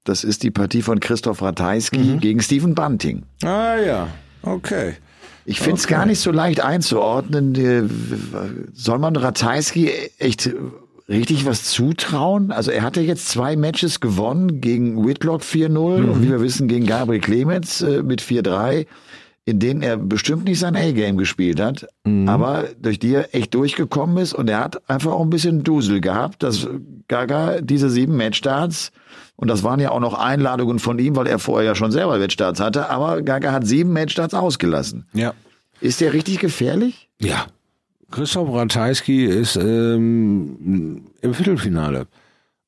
[0.04, 2.20] Das ist die Partie von Christoph Ratajski mhm.
[2.20, 3.24] gegen Stephen Bunting.
[3.44, 4.08] Ah ja,
[4.44, 4.96] okay.
[5.46, 5.94] Ich finde es okay.
[5.94, 7.56] gar nicht so leicht einzuordnen.
[7.56, 7.84] Äh,
[8.74, 10.52] soll man Ratajski echt
[11.08, 12.52] richtig was zutrauen?
[12.52, 16.10] Also er hatte jetzt zwei Matches gewonnen gegen Whitlock 4-0 mhm.
[16.10, 18.88] und wie wir wissen gegen Gabriel Clemens äh, mit 4-3,
[19.46, 22.28] in denen er bestimmt nicht sein A-Game gespielt hat, mhm.
[22.28, 26.02] aber durch die er echt durchgekommen ist und er hat einfach auch ein bisschen Dusel
[26.02, 26.68] gehabt, dass
[27.08, 28.92] Gaga diese sieben Matchstarts
[29.36, 32.18] und das waren ja auch noch Einladungen von ihm, weil er vorher ja schon selber
[32.18, 35.06] Matchstarts hatte, aber Gaga hat sieben Matchstarts ausgelassen.
[35.14, 35.34] Ja.
[35.82, 37.10] Ist der richtig gefährlich?
[37.20, 37.46] Ja,
[38.12, 42.08] Christoph Ratajski ist ähm, im Viertelfinale.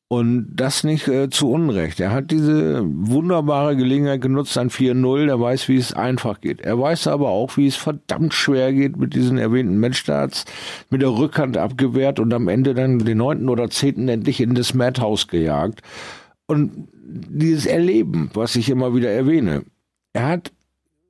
[0.09, 1.99] Und das nicht äh, zu Unrecht.
[1.99, 5.27] Er hat diese wunderbare Gelegenheit genutzt an 4-0.
[5.27, 6.61] Er weiß, wie es einfach geht.
[6.61, 10.45] Er weiß aber auch, wie es verdammt schwer geht mit diesen erwähnten Matchstarts,
[10.89, 14.73] mit der Rückhand abgewehrt und am Ende dann den neunten oder zehnten endlich in das
[14.73, 15.81] Madhouse gejagt.
[16.45, 19.63] Und dieses Erleben, was ich immer wieder erwähne,
[20.13, 20.53] er hat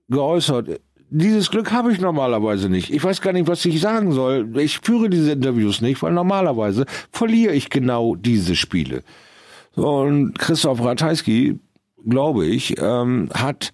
[0.09, 2.91] geäußert, dieses Glück habe ich normalerweise nicht.
[2.91, 4.57] Ich weiß gar nicht, was ich sagen soll.
[4.57, 9.03] Ich führe diese Interviews nicht, weil normalerweise verliere ich genau diese Spiele.
[9.75, 11.59] Und Christoph Ratajski,
[12.05, 13.71] glaube ich, ähm, hat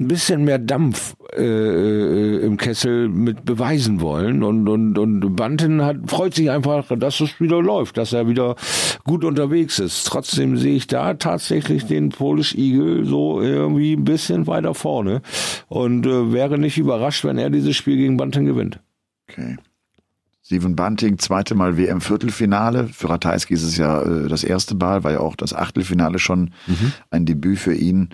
[0.00, 5.84] ein bisschen mehr Dampf äh, äh, im Kessel mit beweisen wollen und und und Banten
[5.84, 8.56] hat freut sich einfach, dass es wieder läuft, dass er wieder
[9.04, 10.04] gut unterwegs ist.
[10.06, 15.20] Trotzdem sehe ich da tatsächlich den Polish Eagle so irgendwie ein bisschen weiter vorne
[15.68, 18.80] und äh, wäre nicht überrascht, wenn er dieses Spiel gegen Banten gewinnt.
[19.28, 19.56] Okay.
[20.42, 22.88] Steven Bunting, zweite Mal WM-Viertelfinale.
[22.88, 26.52] Für Ratajski ist es ja äh, das erste Mal, war ja auch das Achtelfinale schon
[26.66, 26.92] mhm.
[27.10, 28.08] ein Debüt für ihn.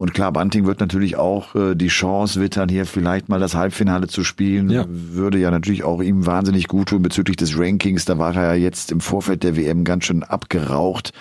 [0.00, 4.06] Und klar, Bunting wird natürlich auch äh, die Chance wittern, hier vielleicht mal das Halbfinale
[4.06, 4.70] zu spielen.
[4.70, 4.86] Ja.
[4.88, 8.06] Würde ja natürlich auch ihm wahnsinnig gut tun bezüglich des Rankings.
[8.06, 11.12] Da war er ja jetzt im Vorfeld der WM ganz schön abgeraucht.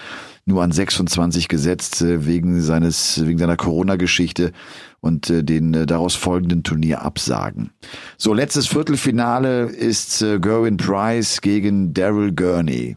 [0.46, 4.54] Nur an 26 gesetzt äh, wegen seines, wegen seiner Corona-Geschichte
[5.02, 7.72] und äh, den äh, daraus folgenden Turnierabsagen.
[8.18, 12.96] So, letztes Viertelfinale ist äh, Gerwin Price gegen Daryl Gurney.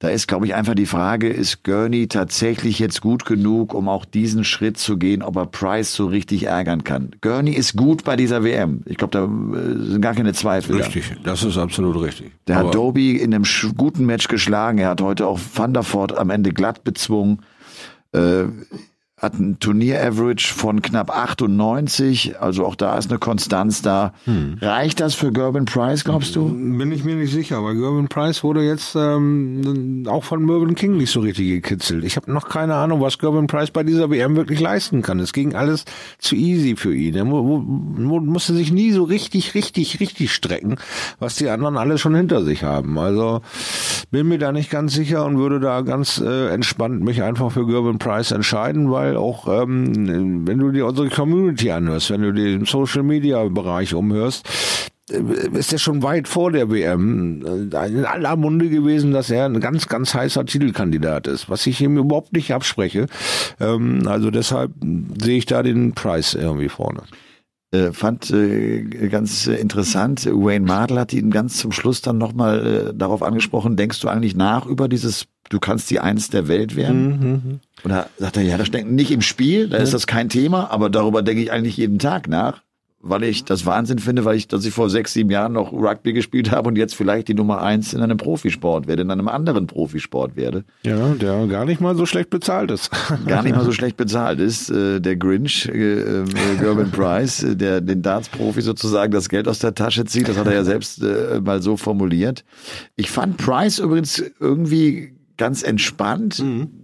[0.00, 4.06] Da ist, glaube ich, einfach die Frage, ist Gurney tatsächlich jetzt gut genug, um auch
[4.06, 7.10] diesen Schritt zu gehen, ob er Price so richtig ärgern kann?
[7.20, 8.80] Gurney ist gut bei dieser WM.
[8.86, 10.76] Ich glaube, da äh, sind gar keine Zweifel.
[10.76, 11.30] Richtig, da.
[11.30, 12.32] das ist absolut richtig.
[12.46, 13.44] Der Aber hat Doby in einem
[13.76, 14.78] guten Match geschlagen.
[14.78, 17.42] Er hat heute auch Van der Voort am Ende glatt bezwungen.
[18.12, 18.44] Äh,
[19.20, 24.14] hat ein Turnier-Average von knapp 98, also auch da ist eine Konstanz da.
[24.24, 24.56] Hm.
[24.62, 26.48] Reicht das für Gerben Price, glaubst du?
[26.48, 30.96] Bin ich mir nicht sicher, weil Gerben Price wurde jetzt ähm, auch von Mervyn King
[30.96, 32.02] nicht so richtig gekitzelt.
[32.04, 35.20] Ich habe noch keine Ahnung, was Gerben Price bei dieser WM wirklich leisten kann.
[35.20, 35.84] Es ging alles
[36.18, 37.14] zu easy für ihn.
[37.14, 40.76] Er mu mu musste sich nie so richtig, richtig, richtig strecken,
[41.18, 42.98] was die anderen alle schon hinter sich haben.
[42.98, 43.42] Also
[44.10, 47.66] bin mir da nicht ganz sicher und würde da ganz äh, entspannt mich einfach für
[47.66, 52.32] Gerben Price entscheiden, weil weil auch, ähm, wenn du dir unsere Community anhörst, wenn du
[52.32, 54.48] dir den Social Media Bereich umhörst,
[55.10, 59.46] äh, ist er schon weit vor der WM äh, in aller Munde gewesen, dass er
[59.46, 63.06] ein ganz, ganz heißer Titelkandidat ist, was ich ihm überhaupt nicht abspreche.
[63.58, 64.72] Ähm, also deshalb
[65.20, 67.02] sehe ich da den Preis irgendwie vorne.
[67.72, 72.94] Äh, fand äh, ganz interessant, Wayne Mardell hat ihn ganz zum Schluss dann nochmal äh,
[72.94, 77.06] darauf angesprochen, denkst du eigentlich nach über dieses, du kannst die Eins der Welt werden?
[77.06, 77.28] Mhm.
[77.28, 77.60] mhm.
[77.84, 80.70] Und da sagt er, ja, das denkt nicht im Spiel, da ist das kein Thema,
[80.70, 82.62] aber darüber denke ich eigentlich jeden Tag nach
[83.02, 86.12] weil ich das Wahnsinn finde, weil ich, dass ich vor sechs, sieben Jahren noch Rugby
[86.12, 89.66] gespielt habe und jetzt vielleicht die Nummer eins in einem Profisport werde, in einem anderen
[89.66, 90.64] Profisport werde.
[90.84, 92.90] Ja, der gar nicht mal so schlecht bezahlt ist.
[93.26, 94.70] Gar nicht mal so schlecht bezahlt ist.
[94.70, 96.24] Äh, der Grinch, äh, äh,
[96.58, 100.46] Gerben Price, äh, der den Darts-Profi sozusagen das Geld aus der Tasche zieht, das hat
[100.46, 102.44] er ja selbst äh, mal so formuliert.
[102.96, 106.40] Ich fand Price übrigens irgendwie ganz entspannt.
[106.40, 106.79] Mhm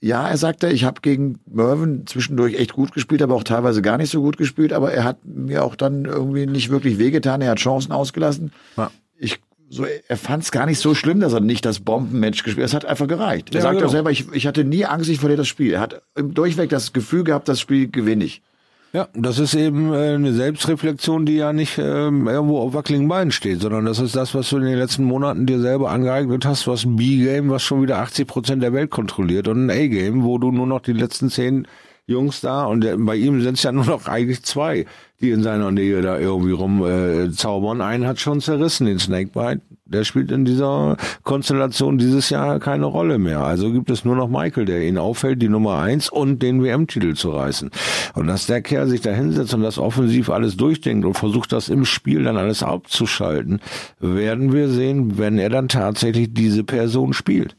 [0.00, 3.98] ja, er sagte, ich habe gegen Mervyn zwischendurch echt gut gespielt, aber auch teilweise gar
[3.98, 7.50] nicht so gut gespielt, aber er hat mir auch dann irgendwie nicht wirklich wehgetan, er
[7.50, 8.52] hat Chancen ausgelassen.
[8.76, 8.90] Ja.
[9.16, 9.40] Ich
[9.72, 12.70] so, er fand es gar nicht so schlimm, dass er nicht das Bombenmatch gespielt hat.
[12.70, 13.50] Es hat einfach gereicht.
[13.50, 13.86] Er ja, sagt genau.
[13.86, 15.74] auch selber, ich, ich hatte nie Angst, ich verliere das Spiel.
[15.74, 18.42] Er hat im Durchweg das Gefühl gehabt, das Spiel gewinne ich.
[18.92, 23.30] Ja, das ist eben äh, eine Selbstreflexion, die ja nicht ähm, irgendwo auf wackeligen Beinen
[23.30, 26.66] steht, sondern das ist das, was du in den letzten Monaten dir selber angeeignet hast,
[26.66, 30.38] was ein B-Game, was schon wieder 80 Prozent der Welt kontrolliert und ein A-Game, wo
[30.38, 31.68] du nur noch die letzten zehn
[32.06, 34.86] Jungs da und der, bei ihm sind es ja nur noch eigentlich zwei,
[35.20, 37.80] die in seiner Nähe da irgendwie rum äh, zaubern.
[37.82, 39.60] Einen hat schon zerrissen, den Snakebite.
[39.90, 43.40] Der spielt in dieser Konstellation dieses Jahr keine Rolle mehr.
[43.40, 47.14] Also gibt es nur noch Michael, der ihn auffällt, die Nummer eins und den WM-Titel
[47.14, 47.70] zu reißen.
[48.14, 51.68] Und dass der Kerl sich da hinsetzt und das offensiv alles durchdenkt und versucht, das
[51.68, 53.60] im Spiel dann alles abzuschalten,
[53.98, 57.56] werden wir sehen, wenn er dann tatsächlich diese Person spielt.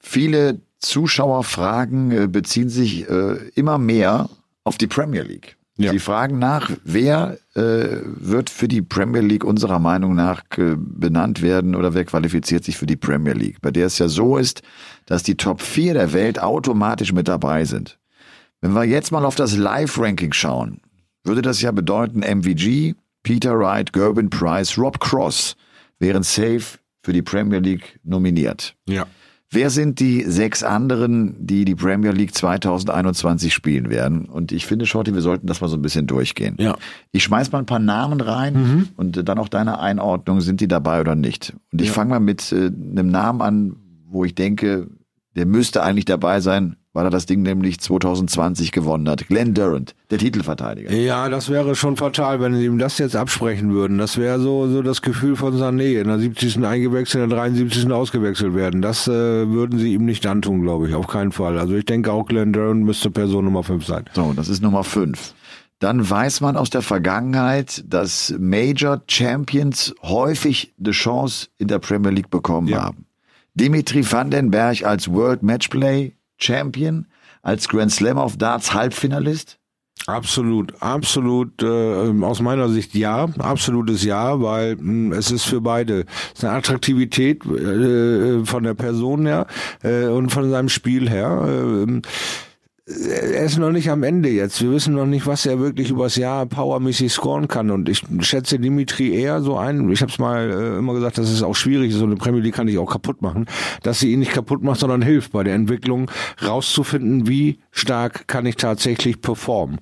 [0.00, 4.28] Viele Zuschauerfragen äh, beziehen sich äh, immer mehr
[4.64, 5.56] auf die Premier League.
[5.76, 5.90] Ja.
[5.90, 11.42] Sie fragen nach, wer äh, wird für die Premier League unserer Meinung nach äh, benannt
[11.42, 14.62] werden oder wer qualifiziert sich für die Premier League, bei der es ja so ist,
[15.06, 17.98] dass die Top 4 der Welt automatisch mit dabei sind.
[18.60, 20.80] Wenn wir jetzt mal auf das Live-Ranking schauen,
[21.24, 25.56] würde das ja bedeuten, MVG, Peter Wright, Gerben Price, Rob Cross
[25.98, 28.76] wären safe für die Premier League nominiert.
[28.88, 29.06] Ja.
[29.54, 34.24] Wer sind die sechs anderen, die die Premier League 2021 spielen werden?
[34.24, 36.56] Und ich finde, Shorty, wir sollten das mal so ein bisschen durchgehen.
[36.58, 36.76] Ja.
[37.12, 38.88] Ich schmeiß mal ein paar Namen rein mhm.
[38.96, 41.54] und dann auch deine Einordnung, sind die dabei oder nicht?
[41.72, 41.94] Und ich ja.
[41.94, 43.76] fange mal mit äh, einem Namen an,
[44.08, 44.88] wo ich denke,
[45.36, 49.26] der müsste eigentlich dabei sein weil er das Ding nämlich 2020 gewonnen hat.
[49.26, 50.90] Glenn Durant, der Titelverteidiger.
[50.92, 53.98] Ja, das wäre schon fatal, wenn sie ihm das jetzt absprechen würden.
[53.98, 56.00] Das wäre so, so das Gefühl von Sané.
[56.00, 56.64] In der 70.
[56.64, 57.90] eingewechselt, in der 73.
[57.90, 58.80] ausgewechselt werden.
[58.80, 60.94] Das äh, würden sie ihm nicht antun, glaube ich.
[60.94, 61.58] Auf keinen Fall.
[61.58, 64.04] Also ich denke auch Glenn Durant müsste Person Nummer 5 sein.
[64.14, 65.34] So, das ist Nummer 5
[65.80, 72.10] dann weiß man aus der Vergangenheit, dass Major Champions häufig eine Chance in der Premier
[72.10, 72.84] League bekommen ja.
[72.84, 73.04] haben.
[73.52, 77.06] Dimitri Vandenberg als World Matchplay Champion,
[77.42, 79.58] als Grand Slam of Darts Halbfinalist?
[80.06, 85.62] Absolut, absolut, äh, aus meiner Sicht ja, absolutes Ja, weil mh, hm, es ist für
[85.62, 89.46] beide es ist eine Attraktivität äh, von der Person her
[89.82, 91.86] äh, und von seinem Spiel her.
[91.86, 92.02] Äh,
[92.86, 94.60] er ist noch nicht am Ende jetzt.
[94.60, 97.70] Wir wissen noch nicht, was er wirklich übers Jahr powermäßig scoren kann.
[97.70, 101.30] Und ich schätze Dimitri eher so ein, ich habe es mal äh, immer gesagt, dass
[101.30, 103.46] es auch schwierig ist, so eine Premier League kann ich auch kaputt machen,
[103.82, 106.10] dass sie ihn nicht kaputt macht, sondern hilft bei der Entwicklung
[106.46, 109.78] rauszufinden, wie stark kann ich tatsächlich performen.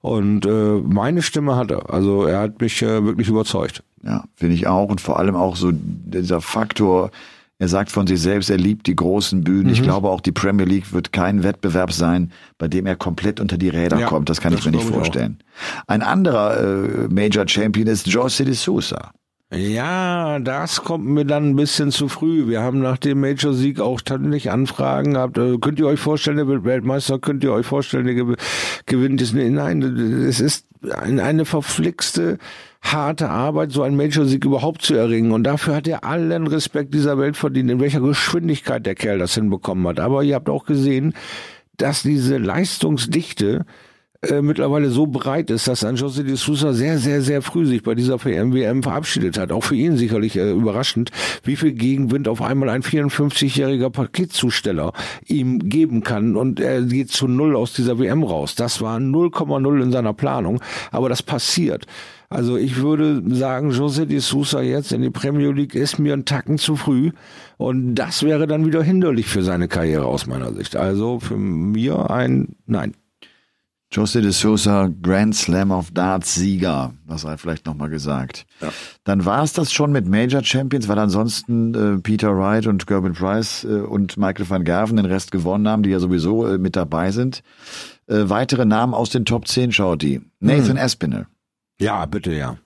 [0.00, 1.92] Und äh, meine Stimme hat er.
[1.92, 3.82] Also er hat mich äh, wirklich überzeugt.
[4.02, 4.88] Ja, finde ich auch.
[4.88, 7.10] Und vor allem auch so dieser Faktor,
[7.58, 9.66] er sagt von sich selbst, er liebt die großen Bühnen.
[9.66, 9.72] Mhm.
[9.72, 13.56] Ich glaube auch, die Premier League wird kein Wettbewerb sein, bei dem er komplett unter
[13.56, 14.28] die Räder ja, kommt.
[14.28, 15.38] Das kann das ich mir nicht vorstellen.
[15.86, 19.12] Ein anderer äh, Major Champion ist Jose de Sousa.
[19.52, 22.48] Ja, das kommt mir dann ein bisschen zu früh.
[22.48, 25.38] Wir haben nach dem Major-Sieg auch tatsächlich Anfragen gehabt.
[25.38, 27.20] Äh, könnt ihr euch vorstellen, der wird Weltmeister?
[27.20, 28.36] Könnt ihr euch vorstellen, der
[28.86, 29.32] gewinnt es?
[29.32, 32.38] Nein, es ist eine verflixte
[32.82, 35.30] harte Arbeit, so einen Major-Sieg überhaupt zu erringen.
[35.30, 39.34] Und dafür hat er allen Respekt dieser Welt verdient, in welcher Geschwindigkeit der Kerl das
[39.34, 40.00] hinbekommen hat.
[40.00, 41.14] Aber ihr habt auch gesehen,
[41.76, 43.64] dass diese Leistungsdichte
[44.30, 47.82] äh, mittlerweile so breit ist, dass ein José de Sousa sehr, sehr, sehr früh sich
[47.82, 49.52] bei dieser WM verabschiedet hat.
[49.52, 51.10] Auch für ihn sicherlich äh, überraschend,
[51.44, 54.92] wie viel Gegenwind auf einmal ein 54-jähriger Paketzusteller
[55.26, 56.36] ihm geben kann.
[56.36, 58.54] Und er geht zu Null aus dieser WM raus.
[58.54, 60.60] Das war 0,0 in seiner Planung.
[60.90, 61.86] Aber das passiert.
[62.28, 66.24] Also ich würde sagen, José de Sousa jetzt in die Premier League ist mir ein
[66.24, 67.12] Tacken zu früh.
[67.56, 70.76] Und das wäre dann wieder hinderlich für seine Karriere aus meiner Sicht.
[70.76, 72.94] Also für mir ein Nein.
[73.92, 78.44] José de Sousa, Grand Slam of Darts Sieger, das sei vielleicht nochmal gesagt.
[78.60, 78.68] Ja.
[79.04, 83.14] Dann war es das schon mit Major Champions, weil ansonsten äh, Peter Wright und Gerben
[83.14, 86.74] Price äh, und Michael van Gerven den Rest gewonnen haben, die ja sowieso äh, mit
[86.74, 87.42] dabei sind.
[88.08, 90.20] Äh, weitere Namen aus den Top 10 schaut die.
[90.40, 90.78] Nathan hm.
[90.78, 91.26] Espinel.
[91.78, 92.56] Ja, bitte, ja.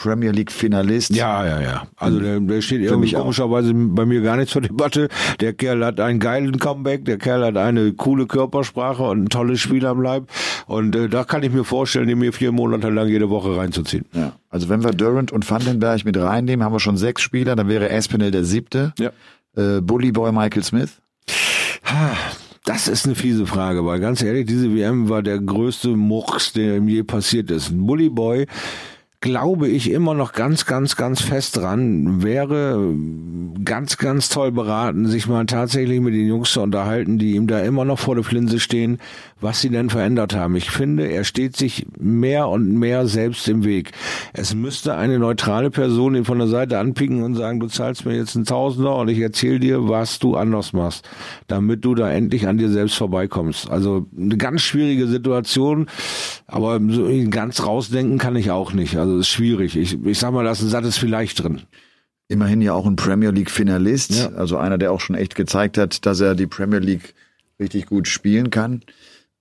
[0.00, 1.14] Premier League Finalist.
[1.14, 1.86] Ja, ja, ja.
[1.96, 5.08] Also der, der steht irgendwie komischerweise bei mir gar nicht zur Debatte.
[5.40, 9.60] Der Kerl hat einen geilen Comeback, der Kerl hat eine coole Körpersprache und ein tolles
[9.60, 10.28] Spiel am Leib.
[10.66, 14.06] Und äh, da kann ich mir vorstellen, den mir vier Monate lang jede Woche reinzuziehen.
[14.14, 14.32] Ja.
[14.48, 17.90] Also wenn wir Durant und Vandenberg mit reinnehmen, haben wir schon sechs Spieler, dann wäre
[17.90, 18.94] Espinel der siebte.
[18.98, 19.10] Ja.
[19.54, 21.02] Äh, Bully Boy Michael Smith.
[22.64, 26.80] Das ist eine fiese Frage, weil ganz ehrlich, diese WM war der größte Murks, der
[26.80, 27.70] mir je passiert ist.
[27.70, 28.46] Ein Bully Boy
[29.20, 32.94] glaube ich immer noch ganz, ganz, ganz fest dran, wäre
[33.64, 37.60] ganz, ganz toll beraten, sich mal tatsächlich mit den Jungs zu unterhalten, die ihm da
[37.60, 38.98] immer noch vor der Flinse stehen,
[39.38, 40.56] was sie denn verändert haben.
[40.56, 43.92] Ich finde, er steht sich mehr und mehr selbst im Weg.
[44.32, 48.16] Es müsste eine neutrale Person ihn von der Seite anpicken und sagen, du zahlst mir
[48.16, 51.06] jetzt einen Tausender und ich erzähle dir, was du anders machst,
[51.46, 53.70] damit du da endlich an dir selbst vorbeikommst.
[53.70, 55.88] Also eine ganz schwierige Situation,
[56.46, 58.96] aber so ganz rausdenken kann ich auch nicht.
[58.96, 59.76] Also ist schwierig.
[59.76, 61.62] Ich, ich sag mal, da ist ein sattes vielleicht drin.
[62.28, 64.32] Immerhin ja auch ein Premier League Finalist, ja.
[64.32, 67.14] also einer, der auch schon echt gezeigt hat, dass er die Premier League
[67.58, 68.82] richtig gut spielen kann.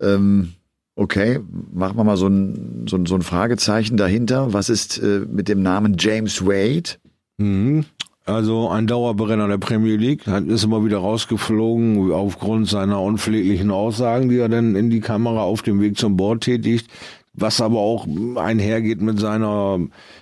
[0.01, 0.53] Ähm,
[0.95, 1.39] okay,
[1.71, 4.53] machen wir mal so ein, so, ein, so ein Fragezeichen dahinter.
[4.53, 6.97] Was ist äh, mit dem Namen James Wade?
[7.37, 7.85] Mhm.
[8.25, 14.29] Also ein Dauerbrenner der Premier League, hat, ist immer wieder rausgeflogen aufgrund seiner unpfleglichen Aussagen,
[14.29, 16.87] die er dann in die Kamera auf dem Weg zum Bord tätigt,
[17.33, 19.79] was aber auch einhergeht mit seiner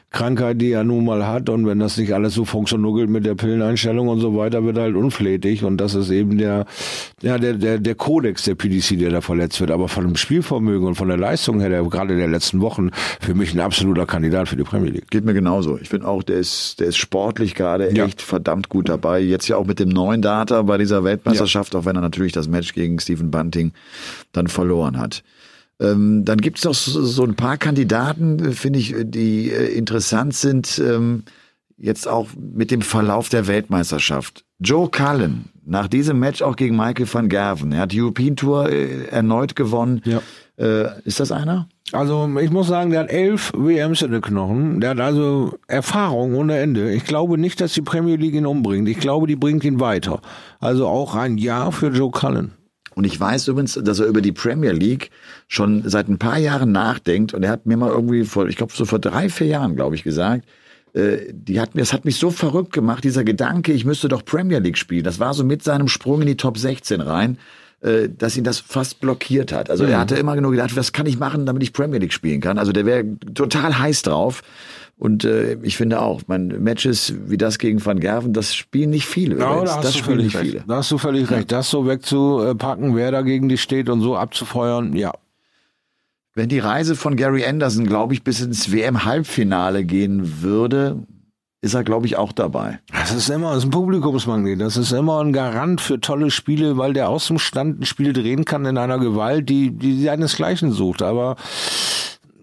[0.10, 1.50] Krankheit, die er nun mal hat.
[1.50, 4.84] Und wenn das nicht alles so funktioniert mit der Pilleneinstellung und so weiter, wird er
[4.84, 5.64] halt unflätig.
[5.64, 6.66] Und das ist eben der,
[7.22, 9.70] ja, der, der, der Kodex der PDC, der da verletzt wird.
[9.70, 13.36] Aber von dem Spielvermögen und von der Leistung her, der gerade der letzten Wochen, für
[13.36, 15.10] mich ein absoluter Kandidat für die Premier League.
[15.10, 15.78] Geht mir genauso.
[15.78, 18.06] Ich finde auch, der ist, der ist sportlich gerade ja.
[18.06, 19.20] echt verdammt gut dabei.
[19.20, 21.82] Jetzt ja auch mit dem neuen Data bei dieser Weltmeisterschaft, ja.
[21.82, 23.74] auch wenn er natürlich das Match gegen Stephen Bunting
[24.32, 25.24] dann verloren hat.
[25.80, 29.78] Ähm, dann gibt es noch so, so, ein paar Kandidaten, äh, finde ich, die äh,
[29.78, 31.24] interessant sind, ähm,
[31.78, 34.44] jetzt auch mit dem Verlauf der Weltmeisterschaft.
[34.60, 37.72] Joe Cullen, nach diesem Match auch gegen Michael van Gerven.
[37.72, 40.02] Er hat die European Tour äh, erneut gewonnen.
[40.06, 40.22] Ja.
[40.58, 41.68] Äh, ist das einer?
[41.92, 44.82] Also ich muss sagen, der hat elf WMs in den Knochen.
[44.82, 46.92] Der hat also Erfahrung ohne Ende.
[46.92, 48.90] Ich glaube nicht, dass die Premier League ihn umbringt.
[48.90, 50.22] Ich glaube, die bringt ihn weiter.
[50.60, 52.57] Also auch ein Ja für Joe Cullen.
[52.98, 55.12] Und ich weiß übrigens, dass er über die Premier League
[55.48, 57.36] schon seit ein paar Jahren nachdenkt.
[57.36, 59.94] Und er hat mir mal irgendwie vor, ich glaube so vor drei, vier Jahren, glaube
[59.94, 60.46] ich, gesagt,
[60.94, 64.26] äh, die hat mir, das hat mich so verrückt gemacht, dieser Gedanke, ich müsste doch
[64.26, 65.04] Premier League spielen.
[65.04, 67.38] Das war so mit seinem Sprung in die Top 16 rein
[67.82, 69.70] äh, dass ihn das fast blockiert hat.
[69.70, 69.92] Also mhm.
[69.92, 72.58] er hatte immer nur gedacht, was kann ich machen, damit ich Premier League spielen kann.
[72.58, 74.42] Also der wäre total heiß drauf.
[75.00, 79.06] Und äh, ich finde auch, man Matches wie das gegen Van Gerven, das spielen nicht
[79.06, 79.38] viele.
[79.38, 80.46] Ja, da das spielen nicht recht.
[80.46, 80.64] viele.
[80.68, 81.52] Da hast du völlig recht.
[81.52, 85.14] Das so wegzupacken, wer da gegen dich steht und so abzufeuern, ja.
[86.34, 91.04] Wenn die Reise von Gary Anderson, glaube ich, bis ins WM-Halbfinale gehen würde,
[91.62, 92.80] ist er, glaube ich, auch dabei.
[92.92, 94.62] Das ist immer, das ist ein Publikumsmagnet.
[94.62, 98.14] Das ist immer ein Garant für tolle Spiele, weil der aus dem Stand ein Spiel
[98.14, 101.02] drehen kann in einer Gewalt, die, die seinesgleichen sucht.
[101.02, 101.36] Aber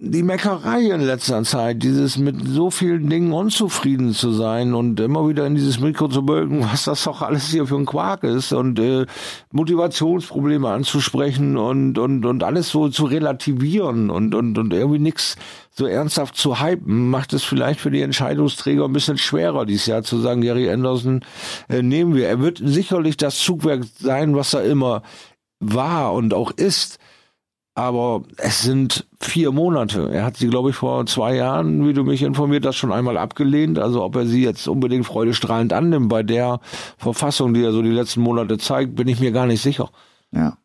[0.05, 5.29] die Meckerei in letzter Zeit, dieses mit so vielen Dingen unzufrieden zu sein und immer
[5.29, 8.53] wieder in dieses Mikro zu bölken, was das doch alles hier für ein Quark ist
[8.53, 9.07] und äh,
[9.53, 15.37] Motivationsprobleme anzusprechen und und und alles so zu relativieren und und und irgendwie nichts
[15.71, 20.03] so ernsthaft zu hypen, macht es vielleicht für die Entscheidungsträger ein bisschen schwerer dieses Jahr
[20.03, 21.25] zu sagen, Gary Anderson
[21.69, 22.29] äh, nehmen wir.
[22.29, 25.03] Er wird sicherlich das Zugwerk sein, was er immer
[25.61, 26.99] war und auch ist
[27.75, 30.11] aber es sind vier Monate.
[30.13, 33.17] Er hat sie, glaube ich, vor zwei Jahren, wie du mich informiert hast, schon einmal
[33.17, 33.79] abgelehnt.
[33.79, 36.61] Also ob er sie jetzt unbedingt freudestrahlend annimmt bei der
[36.99, 39.91] Verfassung, die er so die letzten Monate zeigt, bin ich mir gar nicht sicher.
[40.33, 40.59] Ja.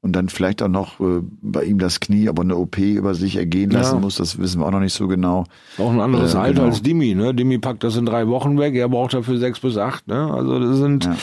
[0.00, 3.36] Und dann vielleicht auch noch äh, bei ihm das Knie, aber eine OP über sich
[3.36, 4.00] ergehen lassen ja.
[4.00, 5.44] muss, das wissen wir auch noch nicht so genau.
[5.78, 6.66] Auch ein anderes äh, Alter genau.
[6.66, 7.32] als Dimi, ne?
[7.32, 10.32] Dimi packt das in drei Wochen weg, er braucht dafür sechs bis acht, ne?
[10.32, 11.16] Also das sind ja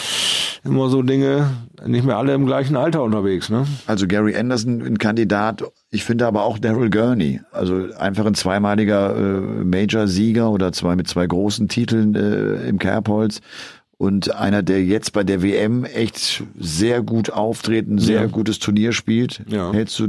[0.63, 1.49] immer so Dinge,
[1.85, 3.49] nicht mehr alle im gleichen Alter unterwegs.
[3.49, 3.65] Ne?
[3.87, 9.15] Also Gary Anderson ein Kandidat, ich finde aber auch Daryl Gurney, also einfach ein zweimaliger
[9.15, 13.41] äh, Major-Sieger oder zwei mit zwei großen Titeln äh, im Kerbholz
[13.99, 18.27] und einer, der jetzt bei der WM echt sehr gut auftreten, sehr ja.
[18.27, 19.41] gutes Turnier spielt.
[19.49, 19.73] Ja.
[19.73, 20.07] Hältst du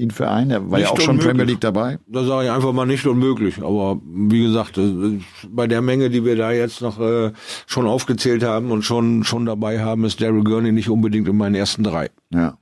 [0.00, 0.50] ihn für ein?
[0.50, 1.30] Er war nicht ja auch schon unmöglich.
[1.30, 1.98] Premier League dabei.
[2.06, 3.58] Da sage ich einfach mal nicht unmöglich.
[3.58, 7.32] Aber wie gesagt, äh, bei der Menge, die wir da jetzt noch äh,
[7.66, 11.54] schon aufgezählt haben und schon schon dabei haben, ist Daryl Gurney nicht unbedingt in meinen
[11.54, 12.10] ersten drei.
[12.32, 12.58] Ja.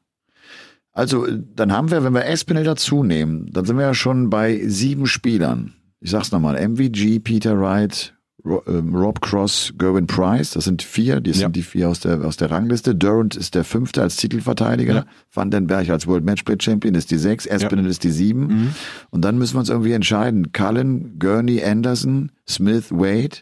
[0.92, 4.60] Also dann haben wir, wenn wir Espinel dazu nehmen, dann sind wir ja schon bei
[4.66, 5.74] sieben Spielern.
[6.00, 8.14] Ich sag's nochmal: MVG, Peter Wright,
[8.44, 11.48] Rob Cross, Gerwin Price, das sind vier, die sind ja.
[11.48, 12.94] die vier aus der, aus der Rangliste.
[12.94, 14.94] Durant ist der fünfte als Titelverteidiger.
[14.94, 15.06] Ja.
[15.32, 17.90] Van den Berg als World Matchplay Champion ist die sechs, Espinel ja.
[17.90, 18.46] ist die sieben.
[18.46, 18.74] Mhm.
[19.10, 20.52] Und dann müssen wir uns irgendwie entscheiden.
[20.52, 23.38] Cullen, Gurney, Anderson, Smith, Wade.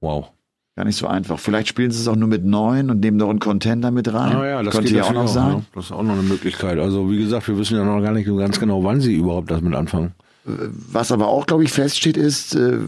[0.00, 0.32] Wow.
[0.74, 1.38] Gar nicht so einfach.
[1.38, 4.36] Vielleicht spielen sie es auch nur mit neun und nehmen noch einen Contender mit rein.
[4.36, 5.54] Ah ja, das könnte ja auch noch sein.
[5.54, 5.64] Ne?
[5.72, 6.78] Das ist auch noch eine Möglichkeit.
[6.78, 9.50] Also wie gesagt, wir wissen ja noch gar nicht so ganz genau, wann sie überhaupt
[9.50, 10.14] das mit anfangen.
[10.46, 12.78] Was aber auch, glaube ich, feststeht, ist, äh,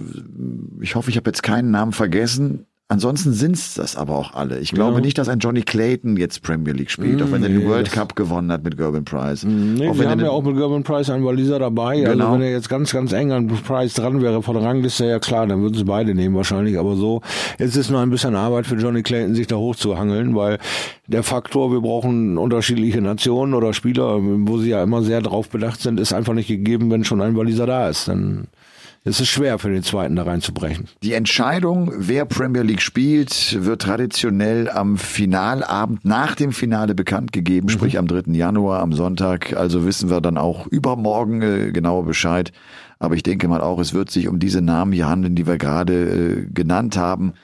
[0.81, 4.61] ich hoffe, ich habe jetzt keinen Namen vergessen, Ansonsten sind's das aber auch alle.
[4.61, 5.01] Ich glaube ja.
[5.03, 7.93] nicht, dass ein Johnny Clayton jetzt Premier League spielt, mm, auch wenn er den World
[7.93, 9.45] Cup gewonnen hat mit Gerben Price.
[9.45, 11.99] Nee, auch wir haben ja auch mit Gerben Price einen Waliser dabei.
[11.99, 12.25] Also genau.
[12.29, 15.19] Also wenn er jetzt ganz, ganz eng an Price dran wäre von der Rangliste, ja
[15.19, 16.79] klar, dann würden sie beide nehmen wahrscheinlich.
[16.79, 17.21] Aber so,
[17.59, 20.59] jetzt ist noch ein bisschen Arbeit für Johnny Clayton, sich da hochzuhangeln, weil
[21.09, 25.83] der Faktor, wir brauchen unterschiedliche Nationen oder Spieler, wo sie ja immer sehr drauf bedacht
[25.83, 28.09] sind, ist einfach nicht gegeben, wenn schon ein Waliser da ist.
[28.09, 28.47] Dann
[29.05, 30.87] es ist schwer für den zweiten da reinzubrechen.
[31.03, 37.67] Die Entscheidung, wer Premier League spielt, wird traditionell am Finalabend nach dem Finale bekannt gegeben,
[37.67, 37.71] mhm.
[37.71, 38.33] sprich am 3.
[38.33, 39.57] Januar, am Sonntag.
[39.57, 42.53] Also wissen wir dann auch übermorgen äh, genauer Bescheid.
[42.99, 45.57] Aber ich denke mal auch, es wird sich um diese Namen hier handeln, die wir
[45.57, 47.35] gerade äh, genannt haben.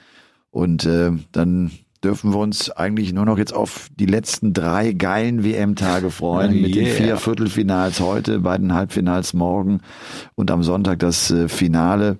[0.51, 1.71] Und äh, dann
[2.05, 6.63] dürfen wir uns eigentlich nur noch jetzt auf die letzten drei geilen WM-Tage freuen, yeah.
[6.63, 9.81] mit den vier Viertelfinals heute, beiden Halbfinals morgen
[10.35, 12.19] und am Sonntag das äh, Finale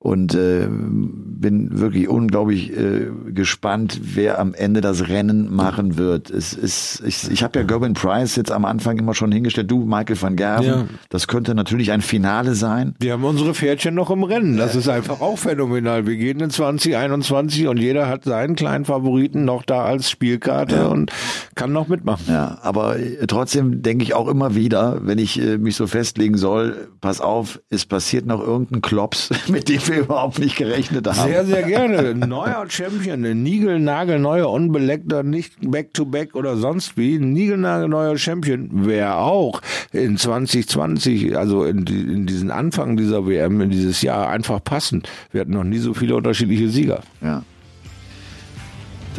[0.00, 6.30] und äh, bin wirklich unglaublich äh, gespannt, wer am Ende das Rennen machen wird.
[6.30, 9.68] Es ist, ich, ich habe ja Gerben Price jetzt am Anfang immer schon hingestellt.
[9.70, 10.84] Du, Michael van Gerven, ja.
[11.08, 12.94] das könnte natürlich ein Finale sein.
[13.00, 14.56] Wir haben unsere Pferdchen noch im Rennen.
[14.56, 16.06] Das ist einfach auch phänomenal.
[16.06, 20.86] Wir gehen in 2021 und jeder hat seinen kleinen Favoriten noch da als Spielkarte ja.
[20.86, 21.10] und
[21.56, 22.24] kann noch mitmachen.
[22.28, 26.36] Ja, aber äh, trotzdem denke ich auch immer wieder, wenn ich äh, mich so festlegen
[26.36, 31.28] soll, pass auf, es passiert noch irgendein Klops, mit dem wir überhaupt nicht gerechnet haben.
[31.28, 32.14] Sehr, sehr gerne.
[32.14, 39.16] Neuer Champion, ein niegelnagelneuer, unbeleckter, nicht Back-to-Back -back oder sonst wie, ein niegelnagelneuer Champion wäre
[39.16, 39.60] auch
[39.92, 45.08] in 2020, also in, in diesen Anfang dieser WM, in dieses Jahr einfach passend.
[45.32, 47.02] Wir hatten noch nie so viele unterschiedliche Sieger.
[47.20, 47.42] Ja.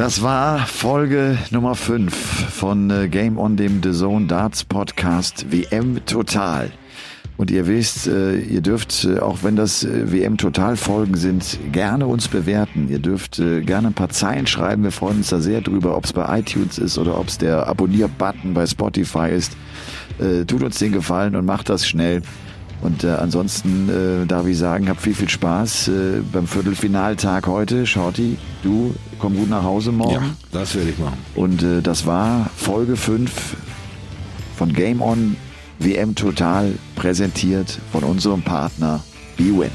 [0.00, 6.00] Das war Folge Nummer 5 von äh, Game on dem The Zone Darts Podcast WM
[6.06, 6.70] Total.
[7.40, 12.28] Und ihr wisst, äh, ihr dürft, äh, auch wenn das äh, WM-Total-Folgen sind, gerne uns
[12.28, 12.90] bewerten.
[12.90, 14.82] Ihr dürft gerne ein paar Zeilen schreiben.
[14.82, 17.66] Wir freuen uns da sehr drüber, ob es bei iTunes ist oder ob es der
[17.66, 19.56] Abonnier-Button bei Spotify ist.
[20.48, 22.20] Tut uns den Gefallen und macht das schnell.
[22.82, 25.92] Und äh, ansonsten äh, darf ich sagen, hab viel, viel Spaß äh,
[26.30, 27.86] beim Viertelfinaltag heute.
[27.86, 30.12] Shorty, du komm gut nach Hause morgen.
[30.12, 30.22] Ja,
[30.52, 31.16] das werde ich machen.
[31.34, 33.56] Und äh, das war Folge 5
[34.56, 35.36] von Game On
[35.82, 39.02] WM Total präsentiert von unserem Partner
[39.38, 39.70] BWin.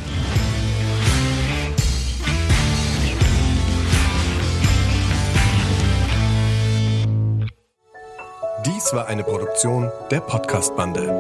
[8.68, 11.12] Dies war eine Produktion der Podcast-Bande.